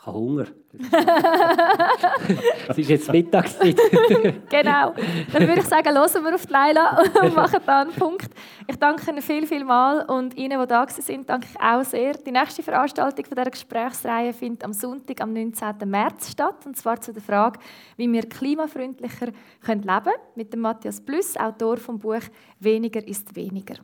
[0.00, 0.46] Ich habe Hunger.
[2.68, 3.76] Es ist jetzt Mittagszeit.
[4.50, 4.94] genau.
[5.32, 8.30] Dann würde ich sagen, hören wir auf die Leila und machen da einen Punkt.
[8.68, 12.12] Ich danke Ihnen viel, viel mal und Ihnen, die da sind, danke ich auch sehr.
[12.12, 15.76] Die nächste Veranstaltung von dieser Gesprächsreihe findet am Sonntag, am 19.
[15.86, 16.64] März statt.
[16.66, 17.58] Und zwar zu der Frage,
[17.96, 19.26] wie wir klimafreundlicher
[19.66, 20.12] leben können.
[20.36, 22.22] Mit dem Matthias Plüss, Autor vom Buch
[22.60, 23.76] «Weniger ist weniger».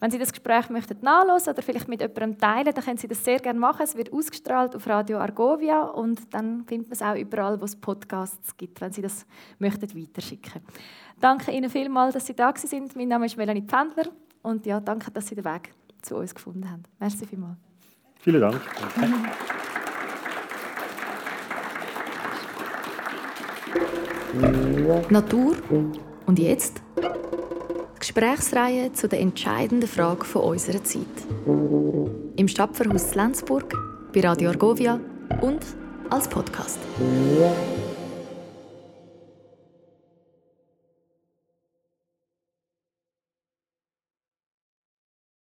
[0.00, 3.24] Wenn Sie das Gespräch möchten nachlesen oder vielleicht mit jemandem teilen, dann können Sie das
[3.24, 3.82] sehr gerne machen.
[3.82, 7.76] Es wird ausgestrahlt auf Radio Argovia und dann findet man es auch überall, wo es
[7.76, 9.26] Podcasts gibt, wenn Sie das
[9.58, 10.62] möchten weiterschicken.
[11.20, 12.94] Danke Ihnen vielmals, dass Sie da sind.
[12.96, 14.08] Mein Name ist Melanie Pfändler
[14.42, 15.72] und ja, danke, dass Sie den Weg
[16.02, 16.82] zu uns gefunden haben.
[16.98, 17.58] Merci vielmals.
[18.20, 18.60] Vielen Dank.
[25.10, 25.56] Natur
[26.26, 26.82] und jetzt?
[28.06, 31.02] Gesprächsreihe zu der entscheidenden Frage unserer Zeit.
[32.36, 33.74] Im Stadtverhaus Lenzburg,
[34.14, 35.00] bei Radio Argovia
[35.40, 35.58] und
[36.08, 36.78] als Podcast.